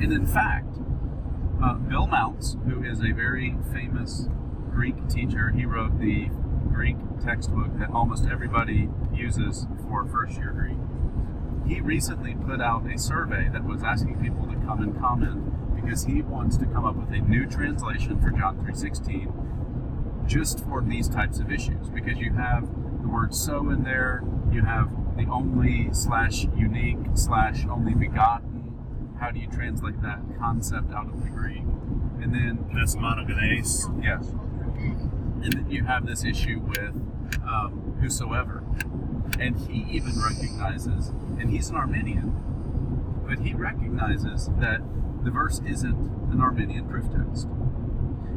And 0.00 0.12
in 0.12 0.26
fact, 0.26 0.78
uh, 1.62 1.74
Bill 1.74 2.06
Mounce, 2.08 2.56
who 2.66 2.82
is 2.82 3.00
a 3.02 3.12
very 3.12 3.56
famous 3.72 4.28
Greek 4.72 5.08
teacher, 5.08 5.50
he 5.50 5.64
wrote 5.64 5.98
the 6.00 6.28
Greek 6.72 6.96
textbook 7.22 7.78
that 7.78 7.90
almost 7.90 8.26
everybody 8.26 8.90
uses 9.14 9.66
for 9.88 10.04
first 10.06 10.36
year 10.38 10.50
Greek. 10.52 10.76
He 11.66 11.80
recently 11.80 12.34
put 12.34 12.60
out 12.60 12.84
a 12.90 12.98
survey 12.98 13.48
that 13.52 13.64
was 13.64 13.82
asking 13.84 14.20
people 14.20 14.46
to 14.48 14.56
come 14.66 14.82
and 14.82 14.98
comment 14.98 15.53
because 15.84 16.04
he 16.04 16.22
wants 16.22 16.56
to 16.56 16.66
come 16.66 16.84
up 16.84 16.96
with 16.96 17.10
a 17.10 17.20
new 17.20 17.46
translation 17.46 18.20
for 18.20 18.30
John 18.30 18.56
3:16 18.58 19.32
just 20.26 20.64
for 20.64 20.80
these 20.80 21.08
types 21.08 21.38
of 21.38 21.52
issues 21.52 21.88
because 21.90 22.18
you 22.18 22.32
have 22.32 22.68
the 23.02 23.08
word 23.08 23.34
so 23.34 23.68
in 23.70 23.84
there, 23.84 24.24
you 24.50 24.62
have 24.62 24.90
the 25.16 25.26
only 25.26 25.92
slash 25.92 26.46
unique 26.56 26.96
slash 27.14 27.66
only 27.66 27.94
begotten. 27.94 28.72
How 29.20 29.30
do 29.30 29.38
you 29.38 29.46
translate 29.46 30.00
that 30.02 30.20
concept 30.38 30.92
out 30.92 31.06
of 31.06 31.22
the 31.22 31.28
Greek? 31.28 31.62
And 32.20 32.34
then, 32.34 32.66
that's 32.74 32.96
monogenes. 32.96 34.02
yes, 34.02 34.28
and 35.42 35.52
then 35.52 35.70
you 35.70 35.84
have 35.84 36.06
this 36.06 36.24
issue 36.24 36.60
with 36.60 36.96
um, 37.46 37.96
whosoever. 38.00 38.64
And 39.38 39.56
he 39.68 39.86
even 39.90 40.12
recognizes, 40.22 41.08
and 41.38 41.50
he's 41.50 41.68
an 41.68 41.76
Arminian, 41.76 42.34
but 43.26 43.40
he 43.40 43.52
recognizes 43.52 44.48
that 44.58 44.80
the 45.24 45.30
verse 45.30 45.60
isn't 45.66 46.30
an 46.30 46.40
Arminian 46.40 46.88
proof 46.88 47.06
text. 47.10 47.48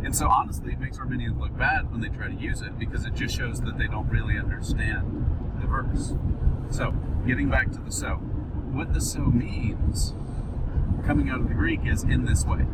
And 0.03 0.15
so, 0.15 0.29
honestly, 0.29 0.71
it 0.71 0.79
makes 0.79 0.97
Arminians 0.99 1.37
look 1.37 1.57
bad 1.57 1.91
when 1.91 2.01
they 2.01 2.07
try 2.07 2.27
to 2.27 2.33
use 2.33 2.61
it 2.61 2.79
because 2.79 3.05
it 3.05 3.13
just 3.13 3.35
shows 3.35 3.59
that 3.61 3.77
they 3.77 3.87
don't 3.87 4.07
really 4.09 4.37
understand 4.37 5.25
the 5.59 5.67
verse. 5.67 6.13
So, 6.69 6.93
getting 7.25 7.49
back 7.49 7.71
to 7.71 7.79
the 7.79 7.91
so, 7.91 8.15
what 8.71 8.93
the 8.93 9.01
so 9.01 9.19
means 9.19 10.13
coming 11.05 11.29
out 11.29 11.39
of 11.39 11.49
the 11.49 11.53
Greek 11.53 11.81
is 11.85 12.03
in 12.03 12.25
this 12.25 12.45
way. 12.45 12.65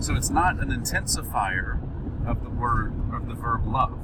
So, 0.00 0.14
it's 0.14 0.30
not 0.30 0.62
an 0.62 0.70
intensifier 0.70 1.78
of 2.26 2.42
the 2.42 2.50
word, 2.50 2.94
of 3.12 3.26
the 3.26 3.34
verb 3.34 3.66
love. 3.66 3.98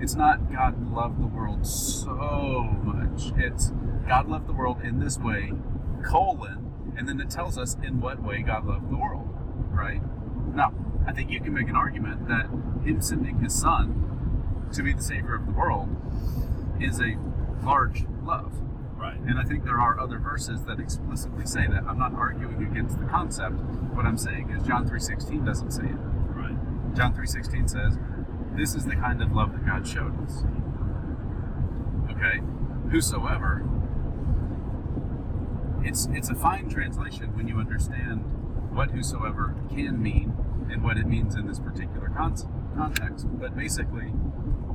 It's 0.00 0.14
not 0.14 0.50
God 0.50 0.90
loved 0.90 1.22
the 1.22 1.26
world 1.26 1.66
so 1.66 2.62
much. 2.82 3.32
It's 3.36 3.72
God 4.08 4.28
loved 4.28 4.48
the 4.48 4.52
world 4.54 4.80
in 4.82 4.98
this 4.98 5.18
way, 5.18 5.52
colon, 6.02 6.69
and 6.96 7.08
then 7.08 7.20
it 7.20 7.30
tells 7.30 7.58
us 7.58 7.76
in 7.82 8.00
what 8.00 8.22
way 8.22 8.42
God 8.42 8.66
loved 8.66 8.90
the 8.90 8.96
world, 8.96 9.28
right? 9.70 10.00
Now, 10.54 10.72
I 11.06 11.12
think 11.12 11.30
you 11.30 11.40
can 11.40 11.54
make 11.54 11.68
an 11.68 11.76
argument 11.76 12.28
that 12.28 12.46
Him 12.84 13.00
sending 13.00 13.38
His 13.38 13.54
Son 13.54 14.68
to 14.72 14.82
be 14.82 14.92
the 14.92 15.02
Savior 15.02 15.34
of 15.34 15.46
the 15.46 15.52
world 15.52 15.88
is 16.80 17.00
a 17.00 17.16
large 17.62 18.04
love. 18.24 18.52
Right. 18.96 19.18
And 19.18 19.38
I 19.38 19.44
think 19.44 19.64
there 19.64 19.80
are 19.80 19.98
other 19.98 20.18
verses 20.18 20.64
that 20.64 20.78
explicitly 20.78 21.46
say 21.46 21.66
that. 21.66 21.84
I'm 21.84 21.98
not 21.98 22.14
arguing 22.14 22.62
against 22.70 22.98
the 22.98 23.06
concept. 23.06 23.54
What 23.94 24.04
I'm 24.04 24.18
saying 24.18 24.50
is 24.50 24.62
John 24.66 24.86
3:16 24.86 25.42
doesn't 25.42 25.70
say 25.70 25.84
it. 25.84 25.98
Right. 26.34 26.56
John 26.94 27.14
3:16 27.14 27.66
says, 27.66 27.98
"This 28.52 28.74
is 28.74 28.84
the 28.84 28.96
kind 28.96 29.22
of 29.22 29.32
love 29.32 29.52
that 29.52 29.64
God 29.64 29.86
showed 29.86 30.22
us." 30.22 30.44
Okay? 32.10 32.42
Whosoever 32.90 33.64
it's 35.82 36.08
it's 36.12 36.28
a 36.28 36.34
fine 36.34 36.68
translation 36.68 37.36
when 37.36 37.48
you 37.48 37.58
understand 37.58 38.24
what 38.72 38.90
whosoever 38.90 39.54
can 39.68 40.00
mean 40.00 40.34
and 40.70 40.82
what 40.82 40.96
it 40.96 41.06
means 41.06 41.34
in 41.34 41.46
this 41.46 41.58
particular 41.58 42.08
con- 42.16 42.36
context. 42.76 43.26
But 43.38 43.56
basically, 43.56 44.12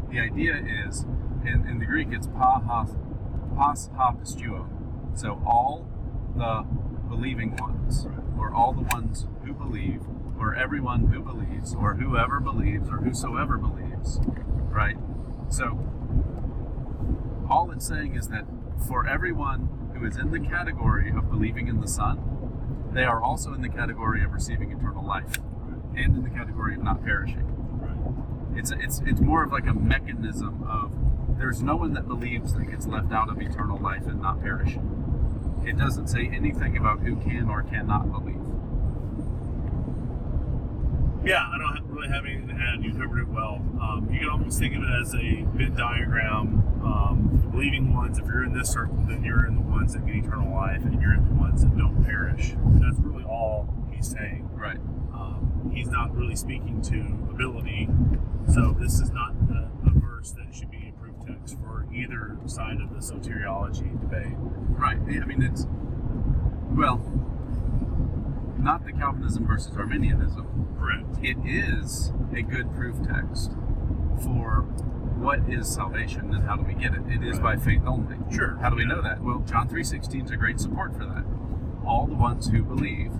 the 0.10 0.20
idea 0.20 0.56
is 0.88 1.06
in, 1.46 1.68
in 1.68 1.80
the 1.80 1.86
Greek 1.86 2.10
it's 2.12 2.28
pa 2.28 2.60
ha 2.60 2.86
pas 3.56 3.90
ha 3.96 4.12
pistuo. 4.14 4.68
So 5.18 5.42
all 5.46 5.88
the 6.36 6.66
believing 7.08 7.56
ones, 7.58 8.08
or 8.38 8.54
all 8.54 8.74
the 8.74 8.82
ones 8.82 9.28
who 9.46 9.54
believe, 9.54 10.02
or 10.38 10.56
everyone 10.56 11.08
who 11.08 11.22
believes, 11.22 11.74
or 11.74 11.96
whoever 11.96 12.40
believes, 12.40 12.90
or 12.90 12.98
whosoever 12.98 13.58
believes, 13.58 14.20
right? 14.70 14.98
So 15.50 15.80
all 17.50 17.72
it's 17.72 17.88
saying 17.88 18.16
is 18.16 18.28
that 18.30 18.46
for 18.88 19.08
everyone 19.08 19.70
who 19.96 20.06
is 20.06 20.18
in 20.18 20.32
the 20.32 20.40
category 20.40 21.10
of 21.10 21.30
believing 21.30 21.68
in 21.68 21.82
the 21.82 21.88
Son, 21.88 22.92
they 22.94 23.04
are 23.04 23.22
also 23.22 23.54
in 23.54 23.62
the 23.62 23.70
category 23.70 24.24
of 24.24 24.32
receiving 24.34 24.72
eternal 24.72 25.06
life, 25.06 25.38
and 25.96 26.16
in 26.16 26.24
the 26.24 26.30
category 26.30 26.76
of 26.76 26.84
not 26.84 27.04
perishing. 27.04 27.46
Right. 27.80 28.60
It's 28.60 28.72
it's 28.72 29.02
it's 29.06 29.22
more 29.22 29.44
of 29.44 29.52
like 29.52 29.68
a 29.68 29.74
mechanism 29.74 30.64
of 30.64 31.38
there's 31.38 31.62
no 31.62 31.76
one 31.76 31.94
that 31.94 32.08
believes 32.08 32.54
that 32.54 32.70
gets 32.70 32.88
left 32.88 33.12
out 33.12 33.30
of 33.30 33.42
eternal 33.42 33.78
life 33.78 34.06
and 34.06 34.22
not 34.22 34.42
perish. 34.42 34.78
It 35.66 35.78
doesn't 35.78 36.08
say 36.08 36.30
anything 36.32 36.78
about 36.78 37.00
who 37.00 37.16
can 37.18 37.50
or 37.50 37.64
cannot 37.64 38.12
believe. 38.12 38.36
Yeah, 41.26 41.42
I 41.42 41.58
don't 41.58 41.76
have, 41.76 41.90
really 41.90 42.08
have 42.10 42.26
anything 42.26 42.50
to 42.50 42.54
add. 42.54 42.84
You 42.84 42.94
covered 42.94 43.22
it 43.22 43.28
well. 43.28 43.56
Um, 43.82 44.08
you 44.12 44.20
can 44.20 44.30
almost 44.30 44.60
think 44.60 44.76
of 44.76 44.84
it 44.84 44.90
as 45.02 45.16
a 45.16 45.44
Venn 45.56 45.76
diagram. 45.76 46.64
Believing 47.56 47.94
ones, 47.94 48.18
if 48.18 48.26
you're 48.26 48.44
in 48.44 48.52
this 48.52 48.70
circle, 48.70 48.98
then 49.08 49.24
you're 49.24 49.46
in 49.46 49.56
the 49.56 49.62
ones 49.62 49.94
that 49.94 50.06
get 50.06 50.18
eternal 50.18 50.54
life, 50.54 50.84
and 50.84 51.02
you're 51.02 51.14
in 51.14 51.24
the 51.24 51.34
ones 51.36 51.62
that 51.64 51.78
don't 51.78 52.04
perish. 52.04 52.54
That's 52.82 53.00
really 53.00 53.24
all 53.24 53.74
he's 53.90 54.10
saying. 54.10 54.50
Right. 54.52 54.76
Um, 55.14 55.72
he's 55.74 55.88
not 55.88 56.14
really 56.14 56.36
speaking 56.36 56.82
to 56.82 57.00
ability, 57.34 57.88
so 58.54 58.76
this 58.78 59.00
is 59.00 59.10
not 59.12 59.32
a, 59.50 59.72
a 59.88 59.92
verse 60.00 60.32
that 60.32 60.54
should 60.54 60.70
be 60.70 60.94
a 60.94 61.00
proof 61.00 61.16
text 61.26 61.58
for 61.60 61.88
either 61.94 62.38
side 62.46 62.82
of 62.82 62.90
the 62.90 63.00
soteriology 63.00 64.02
debate. 64.02 64.36
Right. 64.38 64.98
I 64.98 65.26
mean 65.26 65.42
it's 65.42 65.66
well 66.72 66.98
not 68.60 68.86
the 68.86 68.92
Calvinism 68.92 69.48
versus 69.48 69.78
Arminianism. 69.78 70.76
Correct. 70.78 71.24
It 71.24 71.38
is 71.46 72.12
a 72.36 72.42
good 72.42 72.76
proof 72.76 72.98
text 73.02 73.52
for 74.24 74.68
what 75.26 75.40
is 75.50 75.68
salvation 75.68 76.36
and 76.36 76.44
how 76.48 76.56
do 76.56 76.64
we 76.64 76.76
get 76.76 76.94
it. 76.94 77.02
It 77.08 77.28
is 77.28 77.40
by 77.40 77.56
faith 77.56 77.82
only. 77.88 78.16
Sure. 78.32 78.58
How 78.62 78.70
do 78.70 78.76
we 78.76 78.86
know 78.86 79.02
that? 79.02 79.24
Well, 79.24 79.40
John 79.40 79.68
3:16 79.68 80.26
is 80.26 80.32
a 80.32 80.38
great 80.38 80.60
support 80.60 80.94
for 80.94 81.04
that. 81.06 81.26
All 81.84 82.06
the 82.06 82.14
ones 82.14 82.48
who 82.48 82.62
believe 82.62 83.12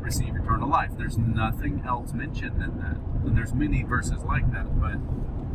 receive 0.00 0.36
eternal 0.36 0.68
life. 0.68 0.92
There's 0.96 1.18
nothing 1.18 1.82
else 1.84 2.12
mentioned 2.12 2.62
in 2.62 2.78
that. 2.78 2.96
And 3.24 3.36
there's 3.36 3.52
many 3.52 3.82
verses 3.82 4.22
like 4.22 4.52
that, 4.52 4.80
but 4.80 4.98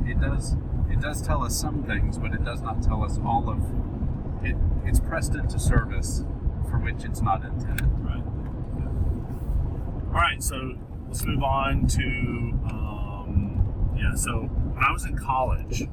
it 0.06 0.20
does 0.20 0.58
it 0.90 1.00
does 1.00 1.22
tell 1.22 1.42
us 1.42 1.56
some 1.58 1.84
things, 1.84 2.18
but 2.18 2.34
it 2.34 2.44
does 2.44 2.62
not 2.62 2.84
tell 2.84 3.02
us 3.02 3.18
all 3.26 3.50
of 3.50 3.60
it. 4.44 4.58
It's 4.84 5.00
pressed 5.00 5.36
into 5.36 5.58
service 5.58 6.26
for 6.70 6.80
which 6.80 7.06
it's 7.06 7.22
not 7.22 7.46
intended. 7.46 7.88
Right. 8.00 8.24
All 10.08 10.20
right, 10.20 10.44
so 10.44 10.76
let's 11.08 11.24
move 11.26 11.44
on 11.44 11.88
to 11.88 12.04
um, 12.70 13.96
yeah. 13.98 14.16
So 14.16 14.50
when 14.82 14.90
I 14.90 14.94
was 14.94 15.06
in 15.06 15.16
college, 15.16 15.84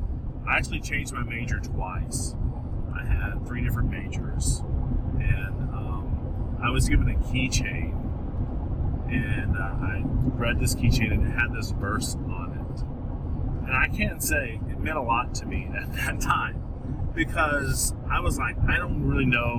I 0.49 0.57
actually 0.57 0.81
changed 0.81 1.13
my 1.13 1.23
major 1.23 1.61
twice. 1.61 2.35
I 2.99 3.05
had 3.05 3.47
three 3.47 3.63
different 3.63 3.91
majors, 3.91 4.61
and 5.21 5.75
um, 5.75 6.57
I 6.63 6.71
was 6.71 6.89
given 6.89 7.11
a 7.11 7.15
keychain, 7.17 7.93
and 9.13 9.59
uh, 9.59 9.61
I 9.61 10.03
read 10.39 10.59
this 10.59 10.75
keychain, 10.75 11.13
and 11.13 11.27
it 11.27 11.39
had 11.39 11.53
this 11.55 11.73
verse 11.73 12.15
on 12.15 12.53
it, 12.53 13.69
and 13.69 13.77
I 13.77 13.89
can't 13.95 14.23
say 14.23 14.59
it 14.71 14.81
meant 14.81 14.97
a 14.97 15.03
lot 15.03 15.35
to 15.35 15.47
me 15.47 15.69
at 15.79 15.93
that 15.93 16.19
time 16.23 17.11
because 17.15 17.93
I 18.11 18.21
was 18.21 18.39
like, 18.39 18.57
I 18.71 18.79
don't 18.79 19.07
really 19.07 19.27
know 19.27 19.55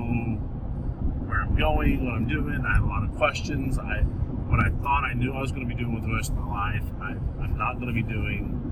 where 1.28 1.40
I'm 1.40 1.56
going, 1.56 2.04
what 2.04 2.14
I'm 2.14 2.26
doing. 2.26 2.64
I 2.66 2.74
have 2.74 2.82
a 2.82 2.88
lot 2.88 3.04
of 3.04 3.14
questions. 3.14 3.78
I 3.78 4.02
what 4.50 4.58
I 4.58 4.70
thought 4.82 5.04
I 5.04 5.14
knew 5.14 5.32
I 5.32 5.40
was 5.40 5.52
going 5.52 5.68
to 5.68 5.72
be 5.72 5.80
doing 5.80 5.94
with 5.94 6.02
the 6.02 6.12
rest 6.12 6.30
of 6.30 6.38
my 6.38 6.72
life, 6.72 6.84
I, 7.00 7.10
I'm 7.40 7.56
not 7.56 7.74
going 7.74 7.86
to 7.86 7.94
be 7.94 8.02
doing. 8.02 8.69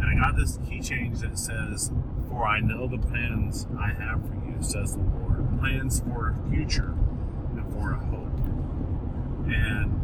And 0.00 0.08
I 0.08 0.14
got 0.14 0.36
this 0.36 0.58
key 0.68 0.80
change 0.80 1.20
that 1.20 1.38
says, 1.38 1.92
"For 2.28 2.46
I 2.46 2.60
know 2.60 2.86
the 2.86 2.98
plans 2.98 3.66
I 3.78 3.88
have 3.92 4.26
for 4.26 4.34
you," 4.34 4.56
says 4.60 4.96
the 4.96 5.02
Lord. 5.02 5.58
Plans 5.60 6.00
for 6.00 6.30
a 6.30 6.50
future 6.50 6.94
and 7.54 7.72
for 7.72 7.92
a 7.92 7.98
hope. 8.06 8.40
And 9.46 10.00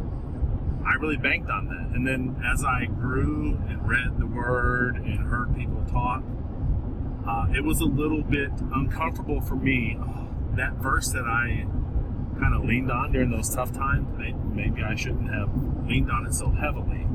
I 0.85 0.93
really 0.93 1.17
banked 1.17 1.49
on 1.49 1.67
that. 1.67 1.95
And 1.95 2.05
then 2.05 2.35
as 2.45 2.63
I 2.63 2.85
grew 2.85 3.57
and 3.67 3.87
read 3.87 4.17
the 4.19 4.27
Word 4.27 4.97
and 4.97 5.19
heard 5.19 5.55
people 5.55 5.83
talk, 5.91 6.23
uh, 7.27 7.47
it 7.53 7.63
was 7.63 7.81
a 7.81 7.85
little 7.85 8.21
bit 8.21 8.51
uncomfortable 8.73 9.41
for 9.41 9.55
me. 9.55 9.97
That 10.55 10.75
verse 10.75 11.11
that 11.11 11.25
I 11.25 11.65
kind 12.39 12.53
of 12.53 12.63
leaned 12.63 12.91
on 12.91 13.11
during 13.11 13.31
those 13.31 13.49
tough 13.53 13.71
times, 13.71 14.07
maybe 14.53 14.83
I 14.83 14.95
shouldn't 14.95 15.33
have 15.33 15.49
leaned 15.87 16.11
on 16.11 16.25
it 16.25 16.33
so 16.33 16.51
heavily. 16.51 17.05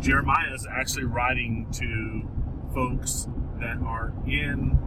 Jeremiah 0.00 0.54
is 0.54 0.66
actually 0.70 1.04
writing 1.04 1.66
to 1.72 2.28
folks 2.72 3.28
that 3.60 3.76
are 3.84 4.12
in 4.26 4.78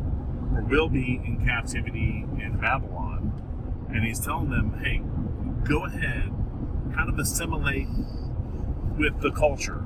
or 0.55 0.63
will 0.63 0.89
be 0.89 1.21
in 1.23 1.45
captivity 1.45 2.25
in 2.39 2.57
Babylon. 2.59 3.31
And 3.89 4.03
he's 4.03 4.19
telling 4.19 4.49
them, 4.49 4.79
hey, 4.83 5.01
go 5.67 5.85
ahead, 5.85 6.31
kind 6.95 7.09
of 7.09 7.19
assimilate 7.19 7.87
with 8.97 9.21
the 9.21 9.31
culture, 9.31 9.85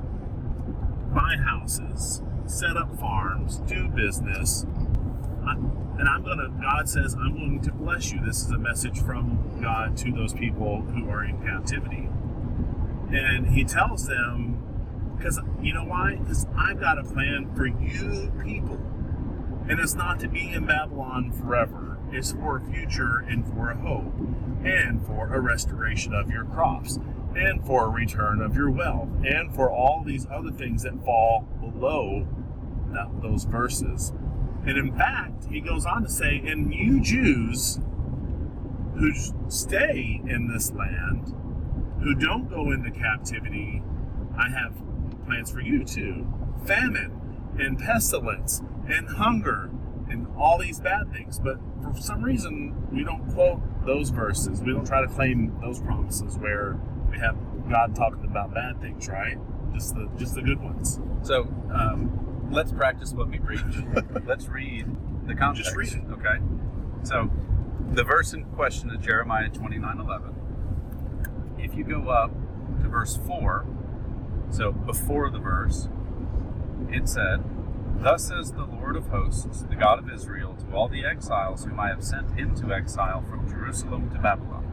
buy 1.14 1.36
houses, 1.44 2.22
set 2.46 2.76
up 2.76 2.98
farms, 2.98 3.58
do 3.66 3.88
business. 3.88 4.64
And 5.98 6.08
I'm 6.08 6.22
going 6.22 6.38
to, 6.38 6.48
God 6.62 6.88
says, 6.88 7.14
I'm 7.14 7.34
going 7.34 7.60
to 7.62 7.72
bless 7.72 8.12
you. 8.12 8.20
This 8.24 8.42
is 8.44 8.50
a 8.50 8.58
message 8.58 9.00
from 9.02 9.58
God 9.60 9.96
to 9.98 10.12
those 10.12 10.32
people 10.32 10.82
who 10.82 11.10
are 11.10 11.24
in 11.24 11.42
captivity. 11.42 12.08
And 13.10 13.48
he 13.48 13.64
tells 13.64 14.06
them, 14.06 14.57
because 15.18 15.40
you 15.60 15.74
know 15.74 15.84
why? 15.84 16.16
Because 16.16 16.46
I've 16.56 16.80
got 16.80 16.98
a 16.98 17.04
plan 17.04 17.52
for 17.54 17.66
you 17.66 18.32
people. 18.42 18.78
And 19.68 19.78
it's 19.80 19.94
not 19.94 20.20
to 20.20 20.28
be 20.28 20.52
in 20.52 20.64
Babylon 20.64 21.32
forever, 21.32 21.98
it's 22.10 22.32
for 22.32 22.56
a 22.56 22.64
future 22.64 23.18
and 23.28 23.46
for 23.46 23.70
a 23.70 23.76
hope, 23.76 24.14
and 24.64 25.04
for 25.04 25.34
a 25.34 25.40
restoration 25.40 26.14
of 26.14 26.30
your 26.30 26.44
crops, 26.44 26.98
and 27.36 27.64
for 27.66 27.84
a 27.84 27.88
return 27.88 28.40
of 28.40 28.56
your 28.56 28.70
wealth, 28.70 29.08
and 29.26 29.54
for 29.54 29.70
all 29.70 30.02
these 30.04 30.26
other 30.30 30.50
things 30.50 30.84
that 30.84 31.04
fall 31.04 31.42
below 31.60 32.26
that, 32.92 33.08
those 33.20 33.44
verses. 33.44 34.12
And 34.64 34.78
in 34.78 34.96
fact, 34.96 35.44
he 35.50 35.60
goes 35.60 35.84
on 35.84 36.02
to 36.02 36.08
say, 36.08 36.38
and 36.38 36.72
you 36.72 37.00
Jews 37.00 37.80
who 38.96 39.12
stay 39.48 40.20
in 40.26 40.48
this 40.48 40.72
land, 40.72 41.34
who 42.02 42.14
don't 42.14 42.48
go 42.48 42.70
into 42.70 42.90
captivity, 42.90 43.82
I 44.36 44.48
have 44.48 44.74
plans 45.28 45.50
for 45.50 45.60
you 45.60 45.84
too. 45.84 46.26
Famine 46.66 47.54
and 47.58 47.78
pestilence 47.78 48.62
and 48.88 49.08
hunger 49.08 49.70
and 50.08 50.26
all 50.38 50.58
these 50.58 50.80
bad 50.80 51.12
things. 51.12 51.38
But 51.38 51.58
for 51.94 52.00
some 52.00 52.22
reason, 52.22 52.74
we 52.90 53.04
don't 53.04 53.32
quote 53.34 53.60
those 53.84 54.10
verses. 54.10 54.62
We 54.62 54.72
don't 54.72 54.86
try 54.86 55.02
to 55.02 55.08
claim 55.08 55.56
those 55.60 55.80
promises 55.80 56.38
where 56.38 56.78
we 57.10 57.18
have 57.18 57.36
God 57.68 57.94
talking 57.94 58.24
about 58.24 58.54
bad 58.54 58.80
things, 58.80 59.08
right? 59.08 59.36
Just 59.72 59.94
the 59.94 60.08
just 60.18 60.34
the 60.34 60.42
good 60.42 60.60
ones. 60.62 60.98
So 61.22 61.42
um, 61.72 62.48
let's 62.50 62.72
practice 62.72 63.12
what 63.12 63.28
we 63.28 63.38
preach. 63.38 63.60
let's 64.26 64.48
read 64.48 64.86
the 65.26 65.34
context. 65.34 65.74
Just 65.74 65.76
read 65.76 65.92
it. 65.92 66.12
Okay. 66.12 66.38
So 67.02 67.30
the 67.90 68.02
verse 68.02 68.32
in 68.32 68.44
question 68.44 68.90
is 68.90 69.04
Jeremiah 69.04 69.50
twenty 69.50 69.78
nine 69.78 69.98
eleven. 69.98 70.34
If 71.58 71.74
you 71.74 71.84
go 71.84 72.08
up 72.08 72.30
to 72.80 72.88
verse 72.88 73.18
four, 73.26 73.66
so 74.50 74.72
before 74.72 75.30
the 75.30 75.38
verse, 75.38 75.88
it 76.90 77.08
said, 77.08 77.42
Thus 78.00 78.28
says 78.28 78.52
the 78.52 78.64
Lord 78.64 78.96
of 78.96 79.08
hosts, 79.08 79.62
the 79.68 79.74
God 79.74 79.98
of 79.98 80.10
Israel, 80.10 80.54
to 80.54 80.74
all 80.74 80.88
the 80.88 81.04
exiles 81.04 81.64
whom 81.64 81.80
I 81.80 81.88
have 81.88 82.04
sent 82.04 82.38
into 82.38 82.72
exile 82.72 83.24
from 83.28 83.48
Jerusalem 83.48 84.10
to 84.10 84.18
Babylon 84.18 84.68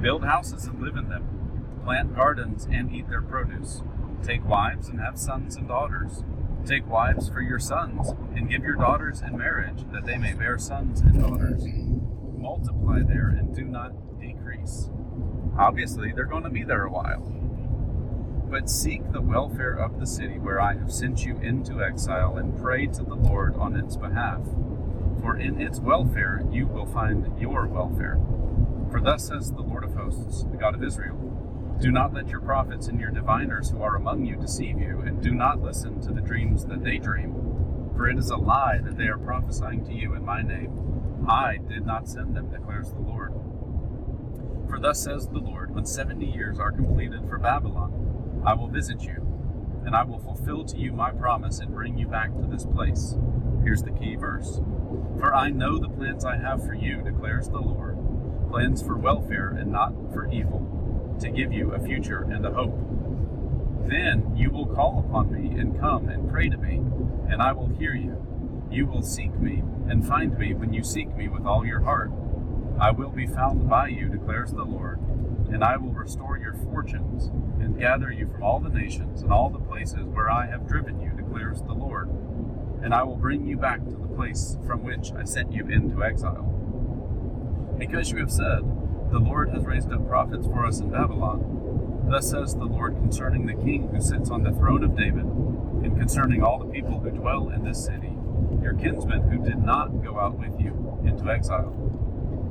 Build 0.00 0.24
houses 0.24 0.64
and 0.64 0.80
live 0.80 0.96
in 0.96 1.08
them, 1.08 1.80
plant 1.84 2.14
gardens 2.14 2.66
and 2.70 2.92
eat 2.92 3.08
their 3.08 3.22
produce, 3.22 3.82
take 4.22 4.46
wives 4.46 4.88
and 4.88 5.00
have 5.00 5.18
sons 5.18 5.56
and 5.56 5.68
daughters. 5.68 6.22
Take 6.66 6.88
wives 6.88 7.28
for 7.28 7.40
your 7.40 7.60
sons, 7.60 8.12
and 8.34 8.50
give 8.50 8.64
your 8.64 8.74
daughters 8.74 9.20
in 9.22 9.38
marriage, 9.38 9.84
that 9.92 10.04
they 10.04 10.18
may 10.18 10.34
bear 10.34 10.58
sons 10.58 11.00
and 11.00 11.20
daughters. 11.20 11.64
Multiply 12.36 13.02
there 13.06 13.28
and 13.28 13.54
do 13.54 13.64
not 13.64 14.18
decrease. 14.20 14.90
Obviously, 15.56 16.12
they're 16.12 16.24
going 16.24 16.42
to 16.42 16.50
be 16.50 16.64
there 16.64 16.84
a 16.84 16.90
while 16.90 17.45
but 18.48 18.70
seek 18.70 19.12
the 19.12 19.20
welfare 19.20 19.72
of 19.72 19.98
the 19.98 20.06
city 20.06 20.38
where 20.38 20.60
I 20.60 20.74
have 20.74 20.92
sent 20.92 21.24
you 21.24 21.36
into 21.38 21.82
exile, 21.82 22.36
and 22.36 22.56
pray 22.60 22.86
to 22.86 23.02
the 23.02 23.14
Lord 23.14 23.56
on 23.56 23.76
its 23.76 23.96
behalf. 23.96 24.40
For 25.20 25.36
in 25.36 25.60
its 25.60 25.80
welfare 25.80 26.42
you 26.50 26.66
will 26.66 26.86
find 26.86 27.38
your 27.40 27.66
welfare. 27.66 28.18
For 28.90 29.00
thus 29.00 29.26
says 29.28 29.52
the 29.52 29.62
Lord 29.62 29.84
of 29.84 29.94
hosts, 29.94 30.44
the 30.44 30.56
God 30.56 30.74
of 30.74 30.82
Israel 30.84 31.16
Do 31.80 31.90
not 31.90 32.14
let 32.14 32.28
your 32.28 32.40
prophets 32.40 32.86
and 32.86 32.98
your 32.98 33.10
diviners 33.10 33.70
who 33.70 33.82
are 33.82 33.96
among 33.96 34.24
you 34.24 34.36
deceive 34.36 34.80
you, 34.80 35.00
and 35.00 35.22
do 35.22 35.32
not 35.34 35.60
listen 35.60 36.00
to 36.02 36.12
the 36.12 36.22
dreams 36.22 36.64
that 36.66 36.82
they 36.82 36.98
dream. 36.98 37.34
For 37.94 38.08
it 38.08 38.16
is 38.18 38.30
a 38.30 38.36
lie 38.36 38.78
that 38.82 38.96
they 38.96 39.08
are 39.08 39.18
prophesying 39.18 39.84
to 39.86 39.92
you 39.92 40.14
in 40.14 40.24
my 40.24 40.40
name. 40.40 41.26
I 41.28 41.58
did 41.58 41.84
not 41.84 42.08
send 42.08 42.34
them, 42.34 42.50
declares 42.50 42.92
the 42.92 43.00
Lord. 43.00 43.32
For 44.68 44.78
thus 44.78 45.02
says 45.02 45.28
the 45.28 45.38
Lord, 45.38 45.74
when 45.74 45.84
seventy 45.84 46.26
years 46.26 46.58
are 46.58 46.72
completed 46.72 47.28
for 47.28 47.38
Babylon, 47.38 48.15
I 48.46 48.54
will 48.54 48.68
visit 48.68 49.02
you, 49.02 49.26
and 49.84 49.96
I 49.96 50.04
will 50.04 50.20
fulfill 50.20 50.64
to 50.66 50.78
you 50.78 50.92
my 50.92 51.10
promise 51.10 51.58
and 51.58 51.74
bring 51.74 51.98
you 51.98 52.06
back 52.06 52.32
to 52.36 52.46
this 52.46 52.64
place. 52.64 53.16
Here's 53.64 53.82
the 53.82 53.90
key 53.90 54.14
verse 54.14 54.60
For 55.18 55.34
I 55.34 55.50
know 55.50 55.78
the 55.78 55.88
plans 55.88 56.24
I 56.24 56.36
have 56.36 56.64
for 56.64 56.72
you, 56.74 57.02
declares 57.02 57.48
the 57.48 57.58
Lord 57.58 57.98
plans 58.48 58.80
for 58.80 58.96
welfare 58.96 59.48
and 59.48 59.72
not 59.72 59.92
for 60.12 60.30
evil, 60.30 61.16
to 61.20 61.28
give 61.28 61.52
you 61.52 61.72
a 61.72 61.80
future 61.80 62.22
and 62.22 62.46
a 62.46 62.52
hope. 62.52 62.78
Then 63.88 64.36
you 64.36 64.50
will 64.50 64.66
call 64.66 65.04
upon 65.06 65.32
me 65.32 65.58
and 65.58 65.78
come 65.80 66.08
and 66.08 66.30
pray 66.30 66.48
to 66.48 66.56
me, 66.56 66.76
and 67.28 67.42
I 67.42 67.50
will 67.50 67.68
hear 67.68 67.94
you. 67.94 68.24
You 68.70 68.86
will 68.86 69.02
seek 69.02 69.34
me 69.40 69.64
and 69.88 70.06
find 70.06 70.38
me 70.38 70.54
when 70.54 70.72
you 70.72 70.84
seek 70.84 71.14
me 71.16 71.26
with 71.26 71.44
all 71.44 71.66
your 71.66 71.80
heart. 71.80 72.12
I 72.80 72.92
will 72.92 73.10
be 73.10 73.26
found 73.26 73.68
by 73.68 73.88
you, 73.88 74.08
declares 74.08 74.52
the 74.52 74.64
Lord 74.64 75.00
and 75.52 75.62
I 75.62 75.76
will 75.76 75.92
restore 75.92 76.38
your 76.38 76.54
fortunes, 76.54 77.26
and 77.60 77.78
gather 77.78 78.10
you 78.10 78.26
from 78.26 78.42
all 78.42 78.60
the 78.60 78.68
nations 78.68 79.22
and 79.22 79.32
all 79.32 79.50
the 79.50 79.58
places 79.58 80.04
where 80.04 80.30
I 80.30 80.46
have 80.46 80.68
driven 80.68 81.00
you, 81.00 81.10
declares 81.10 81.62
the 81.62 81.72
Lord. 81.72 82.08
And 82.82 82.94
I 82.94 83.02
will 83.02 83.16
bring 83.16 83.46
you 83.46 83.56
back 83.56 83.84
to 83.84 83.90
the 83.90 84.08
place 84.08 84.58
from 84.66 84.82
which 84.84 85.12
I 85.12 85.24
sent 85.24 85.52
you 85.52 85.66
into 85.68 86.04
exile. 86.04 86.44
Because 87.78 88.10
you 88.10 88.18
have 88.18 88.30
said, 88.30 88.60
The 89.10 89.18
Lord 89.18 89.50
has 89.50 89.64
raised 89.64 89.92
up 89.92 90.06
prophets 90.08 90.46
for 90.46 90.66
us 90.66 90.80
in 90.80 90.90
Babylon, 90.90 92.06
thus 92.08 92.30
says 92.30 92.54
the 92.54 92.64
Lord 92.64 92.94
concerning 92.96 93.46
the 93.46 93.54
king 93.54 93.88
who 93.88 94.00
sits 94.00 94.30
on 94.30 94.42
the 94.42 94.52
throne 94.52 94.84
of 94.84 94.96
David, 94.96 95.24
and 95.24 95.98
concerning 95.98 96.42
all 96.42 96.58
the 96.58 96.72
people 96.72 96.98
who 97.00 97.10
dwell 97.10 97.50
in 97.50 97.64
this 97.64 97.84
city, 97.84 98.16
your 98.62 98.74
kinsmen 98.74 99.22
who 99.30 99.44
did 99.44 99.62
not 99.62 100.02
go 100.02 100.18
out 100.18 100.38
with 100.38 100.60
you 100.60 101.00
into 101.04 101.30
exile. 101.30 101.85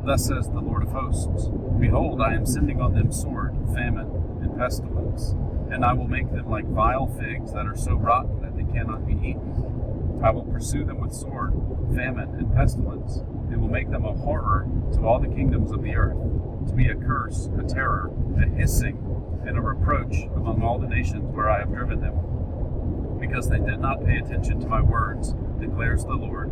Thus 0.06 0.28
says 0.28 0.48
the 0.48 0.60
Lord 0.60 0.84
of 0.84 0.92
hosts 0.92 1.50
Behold, 1.80 2.22
I 2.22 2.36
am 2.36 2.46
sending 2.46 2.80
on 2.80 2.94
them 2.94 3.12
sword, 3.12 3.56
famine, 3.74 4.06
and 4.40 4.56
pestilence, 4.56 5.32
and 5.72 5.84
I 5.84 5.94
will 5.94 6.08
make 6.08 6.32
them 6.32 6.48
like 6.48 6.66
vile 6.66 7.08
figs 7.08 7.54
that 7.54 7.66
are 7.66 7.76
so 7.76 7.96
rotten 7.96 8.40
that 8.42 8.56
they 8.56 8.72
cannot 8.72 9.08
be 9.08 9.14
eaten. 9.14 10.22
I 10.24 10.30
will 10.30 10.44
pursue 10.44 10.86
them 10.86 11.00
with 11.00 11.12
sword, 11.12 11.54
famine, 11.96 12.36
and 12.38 12.54
pestilence, 12.54 13.18
and 13.50 13.60
will 13.60 13.70
make 13.70 13.90
them 13.90 14.06
a 14.06 14.14
horror 14.14 14.68
to 14.94 15.08
all 15.08 15.20
the 15.20 15.28
kingdoms 15.28 15.72
of 15.72 15.82
the 15.82 15.96
earth, 15.96 16.20
to 16.68 16.74
be 16.76 16.90
a 16.90 16.96
curse, 16.96 17.50
a 17.58 17.64
terror, 17.64 18.12
a 18.38 18.46
hissing, 18.46 19.00
and 19.48 19.58
a 19.58 19.62
reproach 19.62 20.18
among 20.36 20.62
all 20.62 20.78
the 20.78 20.88
nations 20.88 21.34
where 21.34 21.50
I 21.50 21.62
have 21.62 21.74
driven 21.74 22.00
them. 22.02 23.18
Because 23.20 23.50
they 23.50 23.60
did 23.60 23.80
not 23.80 24.06
pay 24.06 24.18
attention 24.18 24.60
to 24.60 24.68
my 24.68 24.82
words, 24.82 25.34
declares 25.60 26.06
the 26.06 26.14
Lord, 26.14 26.52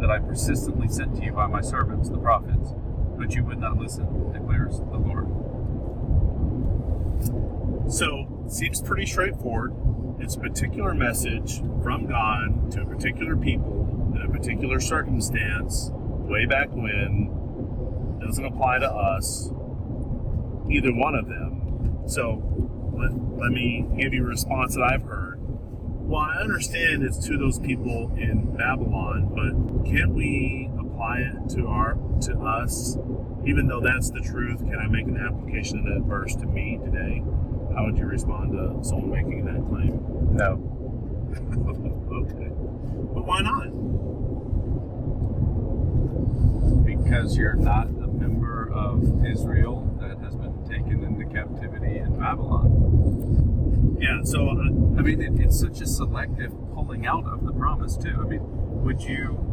that 0.00 0.10
I 0.10 0.20
persistently 0.20 0.86
sent 0.86 1.16
to 1.16 1.24
you 1.24 1.32
by 1.32 1.48
my 1.48 1.60
servants, 1.60 2.08
the 2.08 2.18
prophets 2.18 2.74
but 3.22 3.36
you 3.36 3.44
would 3.44 3.60
not 3.60 3.78
listen, 3.78 4.32
declares 4.32 4.78
the 4.78 4.98
Lord. 4.98 5.28
So, 7.88 8.26
it 8.44 8.50
seems 8.50 8.82
pretty 8.82 9.06
straightforward. 9.06 9.72
It's 10.18 10.34
a 10.34 10.40
particular 10.40 10.92
message 10.92 11.60
from 11.84 12.06
God 12.06 12.72
to 12.72 12.82
a 12.82 12.84
particular 12.84 13.36
people 13.36 14.10
in 14.16 14.22
a 14.22 14.28
particular 14.28 14.80
circumstance, 14.80 15.90
way 15.92 16.46
back 16.46 16.70
when. 16.72 18.18
Doesn't 18.20 18.44
apply 18.44 18.80
to 18.80 18.90
us, 18.90 19.50
either 20.68 20.92
one 20.92 21.14
of 21.14 21.28
them. 21.28 22.02
So, 22.08 22.42
let, 22.92 23.12
let 23.38 23.52
me 23.52 23.86
give 23.96 24.14
you 24.14 24.24
a 24.24 24.28
response 24.28 24.74
that 24.74 24.82
I've 24.82 25.04
heard. 25.04 25.38
Well, 25.38 26.22
I 26.22 26.40
understand 26.40 27.04
it's 27.04 27.24
to 27.28 27.38
those 27.38 27.60
people 27.60 28.12
in 28.16 28.56
Babylon, 28.56 29.30
but 29.32 29.88
can't 29.88 30.12
we 30.12 30.68
apply 31.02 31.18
it 31.18 31.48
to 31.50 31.66
our 31.66 31.94
to 32.20 32.38
us, 32.38 32.96
even 33.44 33.66
though 33.66 33.80
that's 33.80 34.10
the 34.10 34.20
truth, 34.20 34.58
can 34.58 34.78
I 34.78 34.86
make 34.86 35.06
an 35.06 35.18
application 35.18 35.78
of 35.80 35.84
that 35.86 36.02
verse 36.06 36.34
to 36.36 36.46
me 36.46 36.78
today? 36.84 37.22
How 37.74 37.86
would 37.86 37.98
you 37.98 38.06
respond 38.06 38.52
to 38.52 38.88
someone 38.88 39.10
making 39.10 39.44
that 39.46 39.66
claim? 39.68 39.98
No. 40.36 40.60
okay. 42.22 42.50
But 43.14 43.26
why 43.26 43.40
not? 43.40 43.72
Because 46.84 47.36
you're 47.36 47.54
not 47.54 47.86
a 47.86 48.06
member 48.06 48.70
of 48.72 49.26
Israel 49.26 49.96
that 50.00 50.18
has 50.18 50.36
been 50.36 50.64
taken 50.68 51.02
into 51.02 51.24
captivity 51.26 51.98
in 51.98 52.18
Babylon. 52.18 53.96
Yeah, 54.00 54.20
so 54.22 54.48
I, 54.48 54.52
I 54.52 55.02
mean, 55.02 55.20
it, 55.20 55.40
it's 55.40 55.58
such 55.58 55.80
a 55.80 55.86
selective 55.86 56.52
pulling 56.74 57.06
out 57.06 57.26
of 57.26 57.44
the 57.44 57.52
promise, 57.52 57.96
too. 57.96 58.16
I 58.20 58.24
mean, 58.24 58.42
would 58.84 59.00
you 59.00 59.51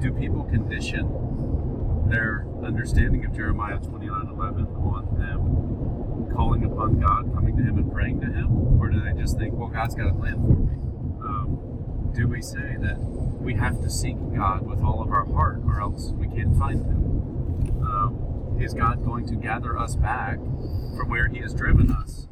do 0.00 0.12
people 0.12 0.44
condition 0.44 2.06
their 2.08 2.46
understanding 2.64 3.24
of 3.24 3.34
Jeremiah 3.34 3.78
29 3.78 4.28
11 4.28 4.66
on 4.66 5.18
them 5.18 6.34
calling 6.34 6.64
upon 6.64 7.00
God, 7.00 7.32
coming 7.34 7.56
to 7.56 7.62
Him 7.62 7.78
and 7.78 7.92
praying 7.92 8.20
to 8.20 8.26
Him? 8.26 8.80
Or 8.80 8.88
do 8.88 9.00
they 9.00 9.12
just 9.20 9.38
think, 9.38 9.54
well, 9.54 9.68
God's 9.68 9.94
got 9.94 10.08
a 10.08 10.14
plan 10.14 10.34
for 10.34 10.54
me? 10.54 10.74
Um, 11.22 12.12
do 12.14 12.28
we 12.28 12.40
say 12.40 12.76
that 12.80 12.98
we 12.98 13.54
have 13.54 13.80
to 13.82 13.90
seek 13.90 14.16
God 14.34 14.66
with 14.66 14.80
all 14.82 15.02
of 15.02 15.10
our 15.10 15.24
heart 15.26 15.60
or 15.66 15.80
else 15.80 16.12
we 16.12 16.28
can't 16.28 16.56
find 16.58 16.84
Him? 16.86 17.82
Um, 17.82 18.56
is 18.60 18.74
God 18.74 19.04
going 19.04 19.26
to 19.26 19.34
gather 19.34 19.76
us 19.78 19.94
back 19.96 20.36
from 20.36 21.08
where 21.08 21.28
He 21.28 21.38
has 21.40 21.52
driven 21.54 21.90
us 21.90 22.28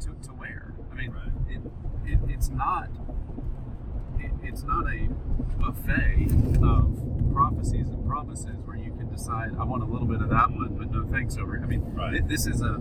to, 0.00 0.08
to 0.26 0.30
where? 0.32 0.74
I 0.92 0.94
mean, 0.94 1.10
Right. 1.12 1.32
it, 1.48 1.60
it, 2.12 2.18
it's 2.28 2.48
not 2.48 2.88
it's 4.48 4.62
not 4.64 4.86
a 4.86 5.08
buffet 5.58 6.28
of 6.62 7.02
prophecies 7.32 7.88
and 7.88 8.06
promises 8.06 8.56
where 8.64 8.76
you 8.76 8.92
can 8.92 9.08
decide 9.12 9.50
I 9.58 9.64
want 9.64 9.82
a 9.82 9.86
little 9.86 10.06
bit 10.06 10.20
of 10.22 10.30
that 10.30 10.50
one, 10.50 10.74
but 10.78 10.90
no 10.90 11.04
thanks 11.10 11.36
over. 11.36 11.60
I 11.62 11.66
mean, 11.66 11.82
Right. 11.94 12.12
thi- 12.22 12.28
this 12.28 12.46
is 12.46 12.60
a, 12.62 12.74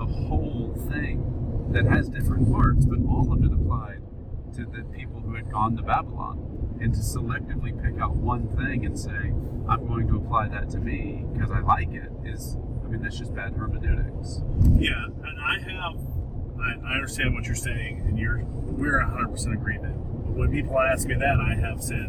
a 0.00 0.06
whole 0.06 0.74
thing 0.90 1.68
that 1.72 1.84
has 1.86 2.08
different 2.08 2.50
parts, 2.52 2.84
but 2.86 2.98
all 3.08 3.32
of 3.32 3.44
it 3.44 3.52
applied 3.52 4.00
to 4.56 4.64
the 4.66 4.82
people 4.96 5.20
who 5.20 5.34
had 5.34 5.50
gone 5.50 5.76
to 5.76 5.82
Babylon. 5.82 6.46
And 6.80 6.94
to 6.94 7.00
selectively 7.00 7.76
pick 7.82 8.00
out 8.00 8.16
one 8.16 8.48
thing 8.56 8.86
and 8.86 8.98
say, 8.98 9.32
I'm 9.68 9.86
going 9.86 10.08
to 10.08 10.16
apply 10.16 10.48
that 10.48 10.70
to 10.70 10.78
me 10.78 11.26
because 11.34 11.50
I 11.50 11.60
like 11.60 11.92
it 11.92 12.10
is, 12.24 12.56
I 12.82 12.88
mean, 12.88 13.02
that's 13.02 13.18
just 13.18 13.34
bad 13.34 13.52
hermeneutics. 13.52 14.40
Yeah, 14.78 15.04
and 15.04 15.38
I 15.38 15.58
have, 15.70 16.00
I, 16.58 16.88
I 16.90 16.94
understand 16.94 17.34
what 17.34 17.44
you're 17.44 17.54
saying, 17.54 18.00
and 18.08 18.18
you're, 18.18 18.38
we're 18.46 18.98
100% 18.98 19.52
agreement. 19.52 19.94
When 20.34 20.50
people 20.52 20.78
ask 20.78 21.06
me 21.06 21.14
that, 21.14 21.38
I 21.40 21.54
have 21.54 21.82
said, 21.82 22.08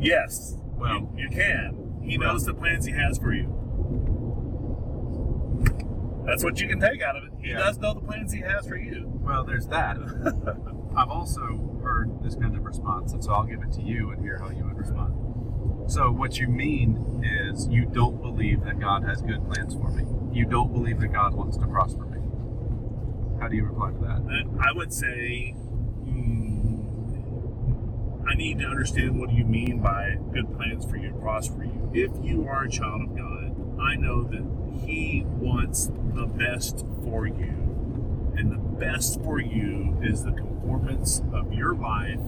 yes, 0.00 0.56
Well- 0.76 1.10
you, 1.16 1.24
you 1.24 1.28
can. 1.30 2.00
He 2.02 2.18
Well- 2.18 2.32
knows 2.32 2.44
the 2.44 2.54
plans 2.54 2.84
he 2.86 2.92
has 2.92 3.18
for 3.18 3.32
you. 3.32 3.60
That's 6.26 6.42
what 6.42 6.60
you 6.60 6.68
can 6.68 6.80
take 6.80 7.02
out 7.02 7.16
of 7.16 7.24
it. 7.24 7.32
He 7.40 7.50
Yeah. 7.50 7.58
does 7.58 7.78
know 7.78 7.92
the 7.94 8.00
plans 8.00 8.32
he 8.32 8.40
has 8.40 8.66
for 8.66 8.76
you. 8.76 9.10
Well, 9.22 9.44
there's 9.44 9.66
that. 9.68 9.96
I've 10.96 11.08
also 11.10 11.78
heard 11.82 12.22
this 12.22 12.34
kind 12.34 12.56
of 12.56 12.64
response, 12.64 13.12
and 13.12 13.22
so 13.22 13.32
I'll 13.32 13.44
give 13.44 13.62
it 13.62 13.72
to 13.72 13.82
you 13.82 14.10
and 14.10 14.22
hear 14.22 14.38
how 14.38 14.48
you 14.50 14.64
would 14.64 14.78
respond. 14.78 15.14
So, 15.86 16.10
what 16.10 16.38
you 16.38 16.48
mean 16.48 17.22
is 17.22 17.68
you 17.68 17.84
don't 17.84 18.22
believe 18.22 18.64
that 18.64 18.78
God 18.80 19.04
has 19.04 19.20
good 19.20 19.44
plans 19.44 19.74
for 19.74 19.90
me. 19.90 20.04
You 20.32 20.46
don't 20.46 20.72
believe 20.72 20.98
that 21.00 21.08
God 21.08 21.34
wants 21.34 21.58
to 21.58 21.66
prosper 21.66 22.06
me. 22.06 22.20
How 23.38 23.48
do 23.48 23.56
you 23.56 23.64
reply 23.66 23.90
to 23.92 23.98
that? 23.98 24.22
Uh, 24.26 24.62
I 24.66 24.72
would 24.72 24.94
say, 24.94 25.54
I 28.34 28.36
need 28.36 28.58
to 28.58 28.66
understand 28.66 29.20
what 29.20 29.32
you 29.32 29.44
mean 29.44 29.78
by 29.78 30.16
good 30.32 30.52
plans 30.56 30.84
for 30.84 30.96
you 30.96 31.10
to 31.10 31.18
prosper 31.18 31.62
you. 31.62 31.90
If 31.94 32.10
you 32.20 32.48
are 32.48 32.64
a 32.64 32.68
child 32.68 33.02
of 33.02 33.16
God, 33.16 33.80
I 33.80 33.94
know 33.94 34.24
that 34.24 34.42
He 34.84 35.22
wants 35.24 35.86
the 35.86 36.26
best 36.26 36.84
for 37.04 37.28
you. 37.28 38.34
And 38.36 38.50
the 38.50 38.58
best 38.58 39.22
for 39.22 39.38
you 39.38 40.00
is 40.02 40.24
the 40.24 40.32
conformance 40.32 41.22
of 41.32 41.52
your 41.52 41.76
life 41.76 42.18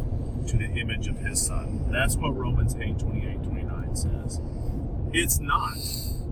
to 0.47 0.57
the 0.57 0.67
image 0.67 1.09
of 1.09 1.19
His 1.19 1.45
Son. 1.45 1.91
That's 1.91 2.15
what 2.15 2.37
Romans 2.37 2.77
8 2.77 3.01
28 3.01 3.43
29 3.43 3.97
says. 3.97 4.41
It's 5.13 5.41
not 5.41 5.75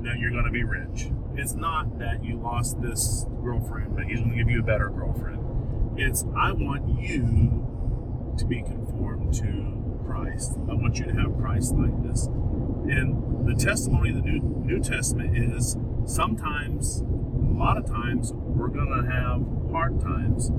that 0.05 0.21
you're 0.21 0.31
going 0.31 0.45
to 0.45 0.53
be 0.53 0.63
rich. 0.63 1.09
It's 1.35 1.55
not 1.55 1.99
that 1.99 2.25
you 2.25 2.37
lost 2.37 2.81
this 2.81 3.27
girlfriend, 3.43 3.97
but 3.97 4.05
he's 4.05 4.21
going 4.21 4.31
to 4.31 4.37
give 4.37 4.49
you 4.49 4.61
a 4.61 4.65
better 4.65 4.89
girlfriend. 4.89 5.99
It's, 5.99 6.25
I 6.37 6.53
want 6.53 7.01
you 7.01 8.35
to 8.39 8.45
be 8.45 8.63
conformed 8.63 8.84
to 9.41 10.01
Christ. 10.07 10.53
I 10.71 10.75
want 10.75 10.99
you 10.99 11.07
to 11.07 11.13
have 11.13 11.37
Christ 11.37 11.75
likeness. 11.75 12.27
And 12.27 13.47
the 13.47 13.55
testimony 13.55 14.11
of 14.11 14.17
the 14.17 14.23
New, 14.23 14.41
New 14.65 14.81
Testament 14.81 15.37
is 15.37 15.77
sometimes, 16.05 17.01
a 17.01 17.59
lot 17.59 17.77
of 17.77 17.87
times, 17.87 18.33
we're 18.33 18.69
going 18.69 19.03
to 19.03 19.11
have 19.11 19.73
hard 19.73 20.01
times. 20.01 20.51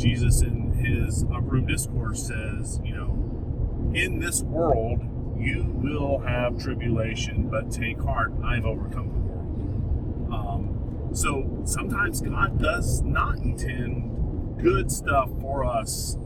Jesus, 0.00 0.42
in 0.42 0.72
his 0.72 1.24
upper 1.24 1.40
room 1.42 1.66
discourse, 1.66 2.26
says, 2.26 2.80
you 2.84 2.94
know, 2.94 3.92
in 3.94 4.20
this 4.20 4.42
world 4.42 5.00
you 5.38 5.64
will 5.74 6.20
have 6.20 6.58
tribulation, 6.58 7.48
but 7.48 7.70
take 7.70 8.00
heart, 8.00 8.32
I've 8.44 8.64
overcome 8.64 9.08
the 9.08 9.18
world. 9.18 10.32
Um, 10.32 11.08
so 11.12 11.62
sometimes 11.64 12.20
God 12.20 12.60
does 12.60 13.02
not 13.02 13.38
intend 13.38 14.62
good 14.62 14.90
stuff 14.90 15.28
for 15.40 15.64
us 15.64 16.16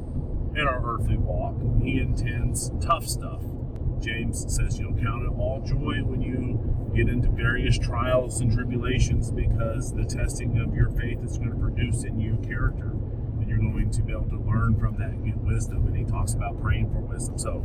in 0.56 0.66
our 0.66 0.82
earthly 0.94 1.16
walk. 1.16 1.54
He 1.82 2.00
intends 2.00 2.72
tough 2.80 3.06
stuff. 3.06 3.42
James 4.00 4.44
says, 4.54 4.78
You'll 4.78 4.94
count 4.94 5.24
it 5.24 5.32
all 5.38 5.62
joy 5.64 6.02
when 6.02 6.20
you 6.20 6.92
get 6.94 7.08
into 7.08 7.28
various 7.28 7.78
trials 7.78 8.40
and 8.40 8.52
tribulations 8.52 9.30
because 9.30 9.92
the 9.92 10.04
testing 10.04 10.58
of 10.58 10.74
your 10.74 10.90
faith 10.90 11.22
is 11.22 11.38
going 11.38 11.50
to 11.50 11.56
produce 11.56 12.04
in 12.04 12.18
you 12.18 12.36
character. 12.46 12.90
And 12.90 13.48
you're 13.48 13.58
going 13.58 13.90
to 13.90 14.02
be 14.02 14.12
able 14.12 14.28
to 14.30 14.40
learn 14.40 14.78
from 14.78 14.96
that 14.98 15.10
and 15.10 15.24
get 15.24 15.36
wisdom. 15.38 15.86
And 15.86 15.96
he 15.96 16.04
talks 16.04 16.34
about 16.34 16.60
praying 16.60 16.90
for 16.90 17.00
wisdom. 17.00 17.38
So 17.38 17.62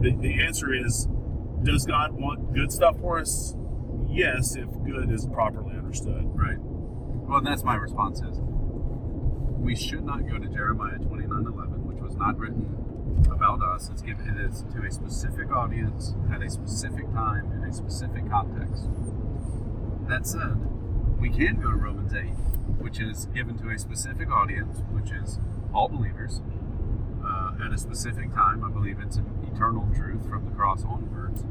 the, 0.00 0.16
the 0.16 0.42
answer 0.42 0.74
is 0.74 1.08
does 1.62 1.86
God 1.86 2.12
want 2.12 2.54
good 2.54 2.72
stuff 2.72 2.98
for 3.00 3.20
us? 3.20 3.54
Yes, 4.08 4.56
if 4.56 4.68
good 4.84 5.10
is 5.10 5.26
properly 5.26 5.76
understood. 5.76 6.24
Right. 6.34 6.58
Well, 6.58 7.40
that's 7.40 7.62
my 7.62 7.76
response 7.76 8.20
is 8.20 8.40
we 9.62 9.76
should 9.76 10.04
not 10.04 10.28
go 10.28 10.38
to 10.38 10.48
Jeremiah 10.48 10.98
29 10.98 11.46
11, 11.46 11.71
not 12.16 12.38
written 12.38 12.82
about 13.30 13.62
us. 13.62 13.88
It's 13.90 14.02
given 14.02 14.28
it 14.28 14.40
is 14.40 14.64
to 14.74 14.86
a 14.86 14.90
specific 14.90 15.50
audience 15.52 16.14
at 16.32 16.42
a 16.42 16.50
specific 16.50 17.10
time 17.12 17.52
in 17.52 17.68
a 17.68 17.72
specific 17.72 18.28
context. 18.30 18.88
That 20.08 20.26
said, 20.26 20.56
we 21.20 21.30
can 21.30 21.60
go 21.60 21.70
to 21.70 21.76
Romans 21.76 22.12
8, 22.12 22.24
which 22.80 23.00
is 23.00 23.26
given 23.26 23.58
to 23.58 23.70
a 23.70 23.78
specific 23.78 24.30
audience, 24.30 24.80
which 24.90 25.12
is 25.12 25.38
all 25.72 25.88
believers, 25.88 26.40
uh, 27.24 27.52
at 27.64 27.72
a 27.72 27.78
specific 27.78 28.34
time. 28.34 28.64
I 28.64 28.70
believe 28.70 28.98
it's 29.00 29.16
an 29.16 29.26
eternal 29.52 29.88
truth 29.94 30.28
from 30.28 30.44
the 30.44 30.50
cross 30.50 30.84
onwards, 30.84 31.42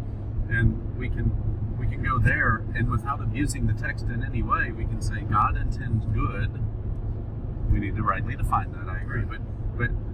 and 0.50 0.98
we 0.98 1.10
can 1.10 1.32
we 1.80 1.88
can 1.88 2.04
go 2.04 2.20
there, 2.20 2.64
and 2.76 2.92
without 2.92 3.22
abusing 3.22 3.66
the 3.66 3.74
text 3.74 4.06
in 4.06 4.24
any 4.24 4.44
way, 4.44 4.72
we 4.72 4.86
can 4.86 5.02
say 5.02 5.22
God 5.22 5.58
intends 5.58 6.06
good. 6.06 6.62
We 7.72 7.80
need 7.80 7.96
to 7.96 8.04
rightly 8.04 8.36
define 8.36 8.72
that. 8.74 8.88
I 8.88 9.00
agree, 9.02 9.24
but 9.24 9.40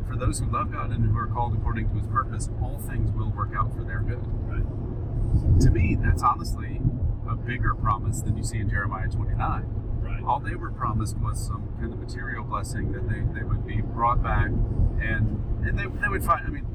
for 0.07 0.15
those 0.15 0.39
who 0.39 0.51
love 0.51 0.71
God 0.71 0.91
and 0.91 1.05
who 1.05 1.17
are 1.17 1.27
called 1.27 1.53
according 1.55 1.89
to 1.89 1.95
His 1.95 2.07
purpose, 2.07 2.49
all 2.61 2.79
things 2.79 3.11
will 3.11 3.29
work 3.31 3.51
out 3.57 3.73
for 3.73 3.83
their 3.83 3.99
good. 3.99 4.19
Right. 4.47 5.61
To 5.61 5.69
me, 5.69 5.97
that's 5.99 6.23
honestly 6.23 6.81
a 7.29 7.35
bigger 7.35 7.73
promise 7.75 8.21
than 8.21 8.37
you 8.37 8.43
see 8.43 8.59
in 8.59 8.69
Jeremiah 8.69 9.07
29 9.07 9.73
Right. 9.99 10.23
all 10.23 10.39
they 10.39 10.55
were 10.55 10.71
promised 10.71 11.17
was 11.17 11.45
some 11.45 11.67
kind 11.79 11.91
of 11.91 11.99
material 11.99 12.43
blessing 12.43 12.91
that 12.93 13.09
they, 13.09 13.19
they 13.37 13.43
would 13.43 13.65
be 13.65 13.81
brought 13.81 14.23
back 14.23 14.45
and 14.47 15.43
and 15.65 15.77
they, 15.77 15.83
they 15.83 16.07
would 16.07 16.23
find 16.23 16.45
i 16.45 16.49
mean 16.49 16.65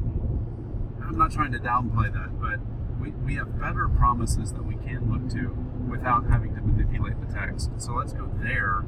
i'm 1.02 1.16
not 1.16 1.30
trying 1.30 1.52
to 1.52 1.58
downplay 1.58 2.12
that 2.12 2.38
but 2.40 2.58
we, 3.00 3.12
we 3.24 3.34
have 3.36 3.58
better 3.58 3.88
promises 3.88 4.52
that 4.52 4.64
we 4.64 4.74
can 4.74 5.10
look 5.10 5.30
to 5.32 5.56
without 5.88 6.28
having 6.28 6.54
to 6.54 6.60
manipulate 6.60 7.14
the 7.26 7.32
text 7.32 7.70
so 7.78 7.94
let's 7.94 8.12
go 8.12 8.30
there 8.42 8.80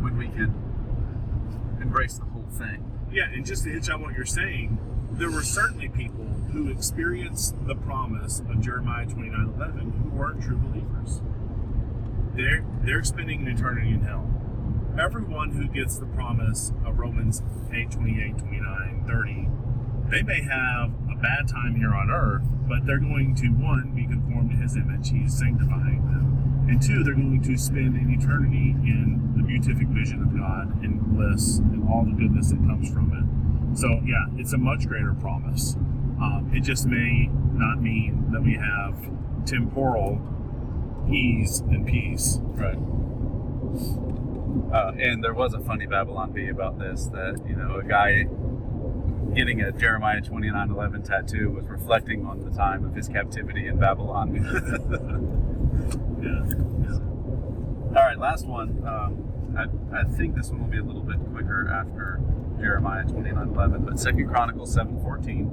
when 0.00 0.16
we 0.16 0.26
can 0.28 0.52
embrace 1.80 2.18
the 2.18 2.24
whole 2.24 2.48
thing 2.50 2.82
Yeah, 3.14 3.30
and 3.32 3.46
just 3.46 3.62
to 3.62 3.70
hitch 3.70 3.88
on 3.90 4.02
what 4.02 4.16
you're 4.16 4.26
saying, 4.26 4.76
there 5.12 5.30
were 5.30 5.44
certainly 5.44 5.88
people 5.88 6.24
who 6.50 6.68
experienced 6.68 7.54
the 7.64 7.76
promise 7.76 8.40
of 8.40 8.60
Jeremiah 8.60 9.06
29 9.06 9.54
11 9.54 9.92
who 9.92 10.10
weren't 10.10 10.42
true 10.42 10.56
believers. 10.56 11.20
They're, 12.34 12.64
they're 12.82 13.04
spending 13.04 13.42
an 13.42 13.56
eternity 13.56 13.90
in 13.90 14.00
hell. 14.00 14.28
Everyone 14.98 15.52
who 15.52 15.68
gets 15.68 15.96
the 15.96 16.06
promise 16.06 16.72
of 16.84 16.98
Romans 16.98 17.40
8 17.72 17.92
28, 17.92 18.36
29, 18.36 19.04
30, 19.06 19.48
they 20.10 20.22
may 20.24 20.42
have 20.42 20.90
a 21.08 21.14
bad 21.14 21.46
time 21.46 21.76
here 21.76 21.94
on 21.94 22.10
earth, 22.10 22.42
but 22.68 22.84
they're 22.84 22.98
going 22.98 23.36
to, 23.36 23.46
one, 23.50 23.92
be 23.94 24.06
conformed 24.06 24.50
to 24.50 24.56
his 24.56 24.74
image. 24.74 25.10
He's 25.10 25.38
sanctifying 25.38 26.04
them. 26.10 26.33
And 26.66 26.80
two, 26.80 27.04
they're 27.04 27.14
going 27.14 27.42
to 27.42 27.56
spend 27.58 27.94
an 27.96 28.16
eternity 28.18 28.70
in 28.70 29.34
the 29.36 29.42
beatific 29.42 29.88
vision 29.88 30.22
of 30.22 30.36
God 30.36 30.82
and 30.82 31.00
bliss 31.14 31.58
and 31.58 31.86
all 31.88 32.04
the 32.04 32.12
goodness 32.12 32.50
that 32.50 32.58
comes 32.58 32.90
from 32.90 33.12
it. 33.12 33.78
So, 33.78 33.88
yeah, 34.04 34.26
it's 34.38 34.52
a 34.52 34.58
much 34.58 34.86
greater 34.86 35.14
promise. 35.14 35.74
Um, 35.74 36.50
it 36.54 36.60
just 36.60 36.86
may 36.86 37.28
not 37.52 37.82
mean 37.82 38.30
that 38.32 38.42
we 38.42 38.54
have 38.54 38.96
temporal 39.44 40.20
ease 41.10 41.60
and 41.60 41.86
peace. 41.86 42.38
Right. 42.42 42.78
Uh, 44.72 44.92
and 44.98 45.22
there 45.22 45.34
was 45.34 45.52
a 45.54 45.60
funny 45.60 45.86
Babylon 45.86 46.32
Bee 46.32 46.48
about 46.48 46.78
this 46.78 47.06
that, 47.06 47.44
you 47.46 47.56
know, 47.56 47.76
a 47.76 47.84
guy 47.84 48.26
getting 49.34 49.60
a 49.60 49.72
Jeremiah 49.72 50.20
29 50.20 50.70
11 50.70 51.02
tattoo 51.02 51.50
was 51.50 51.66
reflecting 51.66 52.24
on 52.24 52.40
the 52.40 52.50
time 52.50 52.84
of 52.84 52.94
his 52.94 53.08
captivity 53.08 53.66
in 53.66 53.78
Babylon. 53.78 55.50
Yeah. 56.22 56.44
All 57.96 58.02
right, 58.02 58.18
last 58.18 58.46
one. 58.46 58.82
Um, 58.86 59.24
I, 59.56 60.00
I 60.00 60.04
think 60.04 60.34
this 60.34 60.50
one 60.50 60.62
will 60.62 60.70
be 60.70 60.78
a 60.78 60.82
little 60.82 61.02
bit 61.02 61.18
quicker 61.32 61.68
after 61.68 62.20
Jeremiah 62.58 63.04
29 63.04 63.48
11, 63.48 63.84
but 63.84 64.00
Second 64.00 64.28
Chronicles 64.28 64.72
7 64.72 65.00
14. 65.02 65.46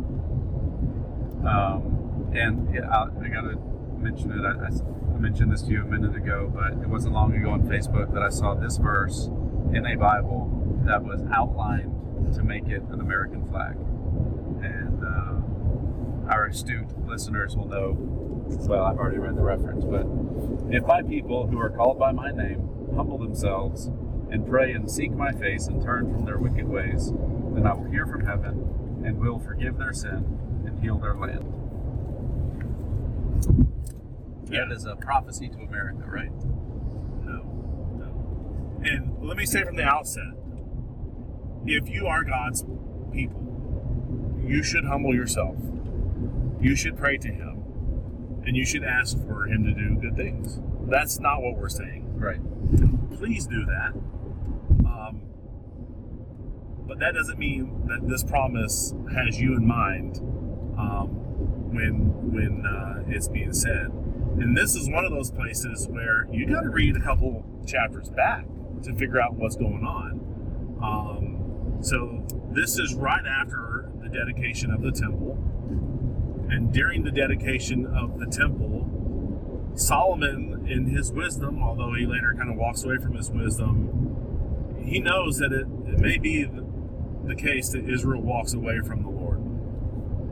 Um, 1.48 2.32
and 2.34 2.74
yeah, 2.74 2.90
I, 2.90 3.04
I 3.24 3.28
got 3.28 3.42
to 3.42 3.58
mention 3.98 4.32
it. 4.32 4.44
I, 4.44 4.68
I 4.68 5.18
mentioned 5.20 5.52
this 5.52 5.62
to 5.64 5.72
you 5.72 5.82
a 5.82 5.86
minute 5.86 6.16
ago, 6.16 6.52
but 6.54 6.72
it 6.74 6.88
wasn't 6.88 7.14
long 7.14 7.34
ago 7.36 7.52
on 7.52 7.62
Facebook 7.64 8.14
that 8.14 8.24
I 8.24 8.30
saw 8.30 8.56
this 8.56 8.78
verse 8.78 9.30
in 9.74 9.86
a 9.86 9.96
Bible 9.96 10.50
that 10.86 11.04
was 11.04 11.22
outlined 11.32 12.34
to 12.34 12.44
make 12.44 12.68
it 12.68 12.82
an 12.84 13.02
American 13.02 13.46
flag. 13.48 13.76
And 14.64 15.04
uh, 15.04 16.32
our 16.32 16.46
astute 16.46 16.88
listeners 17.08 17.56
will 17.56 17.68
know. 17.68 18.21
Well, 18.60 18.84
I've 18.84 18.98
already 18.98 19.18
read 19.18 19.36
the 19.36 19.42
reference, 19.42 19.84
but 19.86 20.06
if 20.74 20.86
my 20.86 21.02
people 21.02 21.48
who 21.48 21.60
are 21.60 21.70
called 21.70 22.00
by 22.00 22.12
my 22.12 22.32
name 22.32 22.70
humble 22.96 23.18
themselves 23.18 23.88
and 24.30 24.48
pray 24.48 24.72
and 24.72 24.90
seek 24.90 25.12
my 25.12 25.32
face 25.32 25.68
and 25.68 25.82
turn 25.82 26.12
from 26.12 26.26
their 26.26 26.38
wicked 26.38 26.68
ways, 26.68 27.12
then 27.54 27.66
I 27.66 27.74
will 27.74 27.90
hear 27.90 28.06
from 28.06 28.26
heaven 28.26 29.04
and 29.06 29.20
will 29.20 29.40
forgive 29.40 29.78
their 29.78 29.94
sin 29.94 30.40
and 30.66 30.80
heal 30.82 30.98
their 30.98 31.16
land. 31.16 31.54
Yeah. 34.50 34.66
That 34.68 34.76
is 34.76 34.86
a 34.86 34.96
prophecy 34.96 35.50
to 35.50 35.58
America, 35.60 36.04
right? 36.06 36.32
No, 37.24 37.44
no. 37.98 38.82
And 38.84 39.18
let 39.22 39.38
me 39.38 39.46
say 39.46 39.64
from 39.64 39.76
the 39.76 39.84
outset 39.84 40.34
if 41.66 41.88
you 41.90 42.08
are 42.08 42.24
God's 42.24 42.66
people, 43.12 44.42
you 44.46 44.64
should 44.64 44.86
humble 44.86 45.14
yourself. 45.14 45.56
You 46.60 46.76
should 46.76 46.98
pray 46.98 47.18
to 47.18 47.28
Him. 47.28 47.61
And 48.46 48.56
you 48.56 48.66
should 48.66 48.84
ask 48.84 49.18
for 49.26 49.46
Him 49.46 49.64
to 49.66 49.74
do 49.74 49.96
good 50.02 50.16
things. 50.16 50.60
That's 50.90 51.20
not 51.20 51.42
what 51.42 51.58
we're 51.58 51.70
saying. 51.70 52.18
Right. 52.18 52.40
Please 53.18 53.46
do 53.46 53.66
that. 53.66 53.94
Um, 54.86 55.22
but 56.88 57.00
that 57.00 57.14
doesn't 57.14 57.40
mean 57.40 57.88
that 57.88 58.08
this 58.08 58.24
promise 58.24 58.94
has 59.14 59.40
you 59.40 59.56
in 59.56 59.66
mind 59.66 60.18
um, 60.78 61.08
when 61.74 62.32
when 62.34 62.66
uh, 62.66 63.04
it's 63.08 63.28
being 63.28 63.54
said. 63.54 63.92
And 64.40 64.58
this 64.58 64.76
is 64.76 64.90
one 64.90 65.06
of 65.06 65.12
those 65.12 65.30
places 65.30 65.88
where 65.88 66.28
you 66.32 66.48
got 66.48 66.62
to 66.62 66.70
read 66.70 66.96
a 66.96 67.02
couple 67.02 67.46
chapters 67.68 68.10
back 68.10 68.46
to 68.84 68.94
figure 68.96 69.22
out 69.22 69.36
what's 69.36 69.56
going 69.56 69.86
on. 69.86 70.20
Um, 70.82 71.82
so 71.84 72.26
this 72.52 72.80
is 72.80 72.96
right 72.96 73.26
after 73.26 73.90
the 74.02 74.10
dedication 74.10 74.72
of 74.72 74.82
the 74.82 74.92
temple, 74.92 75.38
and 76.52 76.74
during 76.74 77.04
the 77.04 77.12
dedication 77.12 77.86
of 77.86 78.20
the 78.20 78.26
temple, 78.26 79.72
Solomon, 79.74 80.68
in 80.70 80.86
his 80.86 81.12
wisdom, 81.12 81.64
although 81.64 81.94
he 81.94 82.06
later 82.06 82.36
kind 82.38 82.50
of 82.50 82.58
walks 82.58 82.84
away 82.84 82.98
from 82.98 83.16
his 83.16 83.32
wisdom, 83.32 84.78
he 84.84 85.00
knows 85.00 85.38
that 85.38 85.54
it, 85.54 85.66
it 85.88 86.00
may 86.00 86.18
be 86.18 86.44
the, 86.44 86.66
the 87.26 87.36
case 87.36 87.70
that 87.70 87.90
Israel 87.90 88.22
walks 88.22 88.54
away 88.54 88.80
from 88.82 89.02
the 89.02 89.10
Lord. 89.10 89.40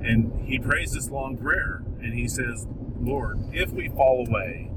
And 0.06 0.46
he 0.46 0.60
prays 0.60 0.92
this 0.92 1.10
long 1.10 1.38
prayer, 1.38 1.84
and 2.02 2.14
he 2.14 2.28
says, 2.28 2.68
Lord, 3.00 3.40
if 3.54 3.72
we 3.72 3.88
fall 3.88 4.26
away, 4.28 4.72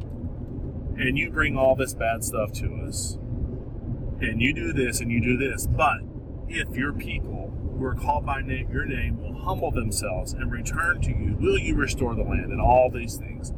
and 0.97 1.19
you 1.19 1.31
bring 1.31 1.59
all 1.59 1.75
this 1.75 1.93
bad 1.93 2.23
stuff 2.23 2.53
to 2.53 2.73
us, 2.87 3.19
and 4.21 4.41
you 4.41 4.53
do 4.53 4.73
this 4.73 5.01
and 5.01 5.11
you 5.11 5.21
do 5.21 5.37
this, 5.37 5.67
but 5.67 5.99
if 6.49 6.77
your 6.77 6.93
people 6.93 7.53
who 7.83 7.89
are 7.89 7.95
called 7.95 8.25
by 8.25 8.41
name, 8.41 8.71
your 8.71 8.85
name 8.85 9.21
will 9.21 9.35
humble 9.35 9.73
themselves 9.73 10.33
and 10.33 10.53
return 10.53 11.01
to 11.01 11.11
you, 11.11 11.37
will 11.41 11.59
you 11.59 11.75
restore 11.75 12.15
the 12.15 12.23
land 12.23 12.53
and 12.53 12.61
all 12.61 12.89
these 12.89 13.17
things? 13.17 13.53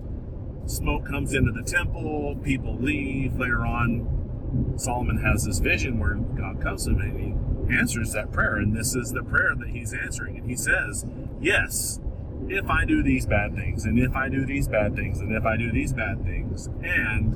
Smoke 0.66 1.04
comes 1.06 1.34
into 1.34 1.52
the 1.52 1.62
temple, 1.62 2.34
people 2.42 2.74
leave. 2.76 3.38
Later 3.38 3.66
on, 3.66 4.74
Solomon 4.76 5.18
has 5.18 5.44
this 5.44 5.58
vision 5.58 5.98
where 5.98 6.14
God 6.14 6.62
comes 6.62 6.86
to 6.86 6.92
him 6.92 7.00
and 7.00 7.20
he 7.68 7.76
answers 7.76 8.12
that 8.12 8.32
prayer. 8.32 8.56
And 8.56 8.74
this 8.74 8.94
is 8.94 9.12
the 9.12 9.22
prayer 9.22 9.54
that 9.58 9.68
he's 9.68 9.92
answering. 9.92 10.38
And 10.38 10.48
he 10.48 10.56
says, 10.56 11.04
Yes, 11.38 12.00
if 12.48 12.70
I 12.70 12.86
do 12.86 13.02
these 13.02 13.26
bad 13.26 13.54
things, 13.54 13.84
and 13.84 13.98
if 13.98 14.16
I 14.16 14.30
do 14.30 14.46
these 14.46 14.68
bad 14.68 14.96
things, 14.96 15.20
and 15.20 15.34
if 15.36 15.44
I 15.44 15.58
do 15.58 15.70
these 15.70 15.92
bad 15.92 16.24
things, 16.24 16.68
and 16.82 17.34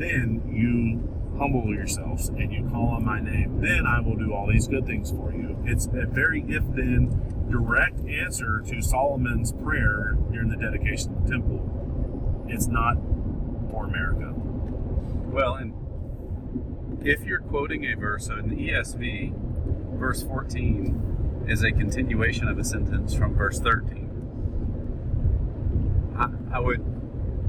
then 0.00 0.42
you 0.52 1.14
humble 1.38 1.66
yourselves 1.74 2.28
and 2.28 2.52
you 2.52 2.68
call 2.70 2.88
on 2.88 3.04
my 3.04 3.20
name, 3.20 3.60
then 3.60 3.86
I 3.86 4.00
will 4.00 4.16
do 4.16 4.32
all 4.32 4.46
these 4.46 4.68
good 4.68 4.86
things 4.86 5.10
for 5.10 5.32
you. 5.32 5.56
It's 5.64 5.86
a 5.86 6.06
very 6.06 6.42
if 6.48 6.62
then 6.74 7.48
direct 7.50 8.00
answer 8.06 8.62
to 8.66 8.80
Solomon's 8.80 9.52
prayer 9.52 10.16
during 10.32 10.48
the 10.48 10.56
dedication 10.56 11.14
of 11.14 11.24
the 11.24 11.30
temple. 11.30 12.46
It's 12.48 12.66
not 12.66 12.94
for 13.70 13.84
America. 13.84 14.32
Well, 14.34 15.54
and 15.54 15.74
if 17.04 17.24
you're 17.24 17.40
quoting 17.40 17.84
a 17.84 17.94
verse, 17.94 18.26
so 18.26 18.36
in 18.36 18.48
the 18.48 18.56
ESV, 18.56 19.98
verse 19.98 20.22
14 20.22 21.46
is 21.48 21.62
a 21.62 21.72
continuation 21.72 22.48
of 22.48 22.58
a 22.58 22.64
sentence 22.64 23.14
from 23.14 23.34
verse 23.34 23.58
13. 23.60 24.10
I, 26.16 26.30
I 26.56 26.60
would 26.60 26.93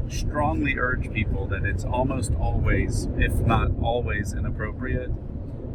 strongly 0.09 0.77
urge 0.77 1.11
people 1.11 1.47
that 1.47 1.65
it's 1.65 1.83
almost 1.83 2.33
always, 2.35 3.07
if 3.17 3.33
not 3.41 3.71
always, 3.81 4.33
inappropriate 4.33 5.11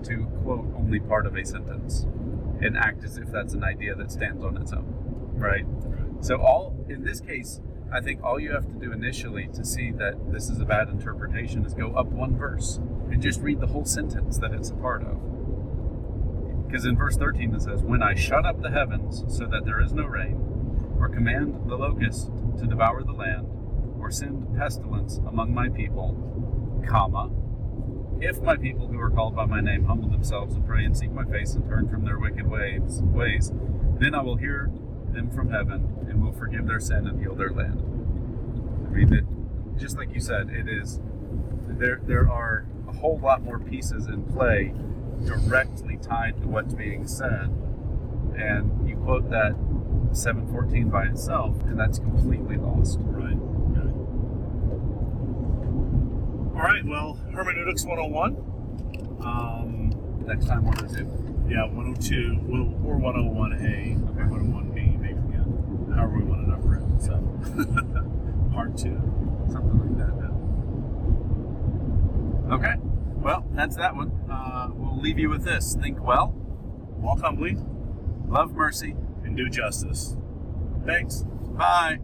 to 0.05 0.27
quote 0.43 0.67
only 0.77 1.01
part 1.01 1.27
of 1.27 1.37
a 1.37 1.45
sentence 1.45 2.07
and 2.63 2.77
act 2.77 3.05
as 3.05 3.19
if 3.19 3.31
that's 3.31 3.55
an 3.55 3.65
idea 3.65 3.95
that 3.95 4.11
stands 4.11 4.45
on 4.45 4.57
its 4.57 4.73
own, 4.73 5.33
right? 5.35 5.67
So, 6.21 6.41
all 6.41 6.85
in 6.89 7.05
this 7.05 7.21
case, 7.21 7.61
I 7.93 8.01
think 8.01 8.23
all 8.23 8.39
you 8.39 8.53
have 8.53 8.69
to 8.69 8.75
do 8.75 8.93
initially 8.93 9.49
to 9.55 9.65
see 9.65 9.91
that 9.93 10.33
this 10.33 10.49
is 10.49 10.61
a 10.61 10.65
bad 10.65 10.89
interpretation 10.89 11.65
is 11.65 11.75
go 11.75 11.93
up 11.95 12.07
one 12.07 12.37
verse 12.37 12.77
and 13.11 13.21
just 13.21 13.41
read 13.41 13.61
the 13.61 13.67
whole 13.67 13.85
sentence 13.85 14.39
that 14.39 14.53
it's 14.53 14.71
a 14.71 14.75
part 14.75 15.03
of. 15.03 16.67
Because 16.67 16.85
in 16.85 16.97
verse 16.97 17.17
13 17.17 17.55
it 17.55 17.63
says, 17.63 17.83
When 17.83 18.03
I 18.03 18.15
shut 18.15 18.47
up 18.47 18.63
the 18.63 18.71
heavens 18.71 19.25
so 19.27 19.47
that 19.47 19.65
there 19.65 19.81
is 19.83 19.93
no 19.93 20.05
rain, 20.05 20.97
or 21.01 21.09
command 21.09 21.69
the 21.69 21.77
locust 21.77 22.31
to 22.59 22.67
devour 22.67 23.03
the 23.03 23.13
land, 23.13 23.49
send 24.11 24.57
pestilence 24.57 25.19
among 25.27 25.55
my 25.55 25.69
people, 25.69 26.17
comma, 26.89 27.31
if 28.21 28.41
my 28.43 28.57
people 28.57 28.87
who 28.87 29.01
are 29.01 29.11
called 29.11 29.35
by 29.35 29.47
my 29.47 29.61
name 29.61 29.85
humble 29.85 30.11
themselves 30.11 30.55
and 30.55 30.67
pray 30.67 30.85
and 30.85 30.97
seek 30.97 31.11
my 31.11 31.25
face 31.25 31.55
and 31.55 31.67
turn 31.67 31.89
from 31.89 32.05
their 32.05 32.19
wicked 32.19 32.49
ways, 32.49 33.01
ways, 33.03 33.51
then 33.99 34.15
I 34.15 34.23
will 34.23 34.37
hear 34.37 34.71
them 35.13 35.31
from 35.31 35.51
heaven 35.51 36.07
and 36.09 36.23
will 36.23 36.33
forgive 36.33 36.67
their 36.67 36.81
sin 36.81 37.07
and 37.07 37.19
heal 37.21 37.35
their 37.35 37.51
land. 37.51 37.81
I 38.87 38.91
mean, 38.91 39.13
it, 39.13 39.25
just 39.79 39.97
like 39.97 40.13
you 40.13 40.21
said, 40.21 40.51
it 40.51 40.69
is 40.69 41.01
there. 41.69 42.01
There 42.05 42.31
are 42.31 42.67
a 42.89 42.93
whole 42.93 43.19
lot 43.19 43.43
more 43.43 43.59
pieces 43.59 44.07
in 44.07 44.25
play 44.25 44.75
directly 45.25 45.97
tied 45.97 46.41
to 46.43 46.49
what's 46.49 46.75
being 46.75 47.07
said, 47.07 47.51
and 48.37 48.89
you 48.89 48.97
quote 48.97 49.31
that 49.31 49.55
714 50.13 50.91
by 50.91 51.05
itself, 51.05 51.59
and 51.63 51.79
that's 51.79 51.99
completely 51.99 52.57
lost. 52.57 52.99
Right. 53.01 53.50
All 56.61 56.67
right. 56.67 56.85
Well, 56.85 57.15
hermeneutics 57.33 57.85
101. 57.87 58.37
Um, 59.25 60.25
Next 60.27 60.45
time, 60.47 60.63
102. 60.65 61.49
yeah, 61.51 61.65
102 61.65 62.39
well, 62.43 62.75
or 62.85 63.01
101A, 63.01 63.97
or 64.19 64.27
101B, 64.29 65.01
maybe. 65.01 65.19
Yeah, 65.33 65.97
however 65.97 66.19
we 66.19 66.25
want 66.25 66.45
to 66.45 66.51
number 66.51 66.77
it. 66.77 66.83
So, 67.03 67.17
part 68.53 68.77
two. 68.77 69.01
Something 69.51 69.79
like 69.81 69.97
that. 69.99 70.11
Okay. 72.55 72.75
Well, 73.17 73.47
that's 73.53 73.77
that 73.77 73.97
one. 73.97 74.11
Uh, 74.31 74.69
we'll 74.75 75.01
leave 75.01 75.19
you 75.19 75.31
with 75.31 75.45
this. 75.45 75.75
Think 75.81 75.99
well, 76.03 76.35
Walk 76.99 77.21
humbly 77.21 77.57
love 78.29 78.53
mercy. 78.53 78.95
and 79.25 79.35
do 79.37 79.49
justice. 79.49 80.15
Thanks. 80.87 81.25
Bye. 81.57 82.01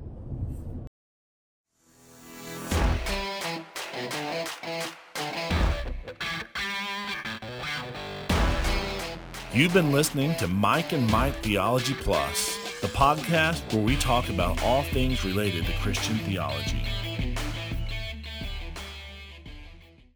You've 9.52 9.72
been 9.72 9.92
listening 9.92 10.34
to 10.36 10.48
Mike 10.48 10.92
and 10.92 11.08
Mike 11.10 11.34
Theology 11.42 11.94
Plus, 11.94 12.56
the 12.80 12.88
podcast 12.88 13.72
where 13.72 13.82
we 13.82 13.96
talk 13.96 14.28
about 14.28 14.60
all 14.64 14.82
things 14.82 15.24
related 15.24 15.66
to 15.66 15.72
Christian 15.74 16.16
theology. 16.18 16.82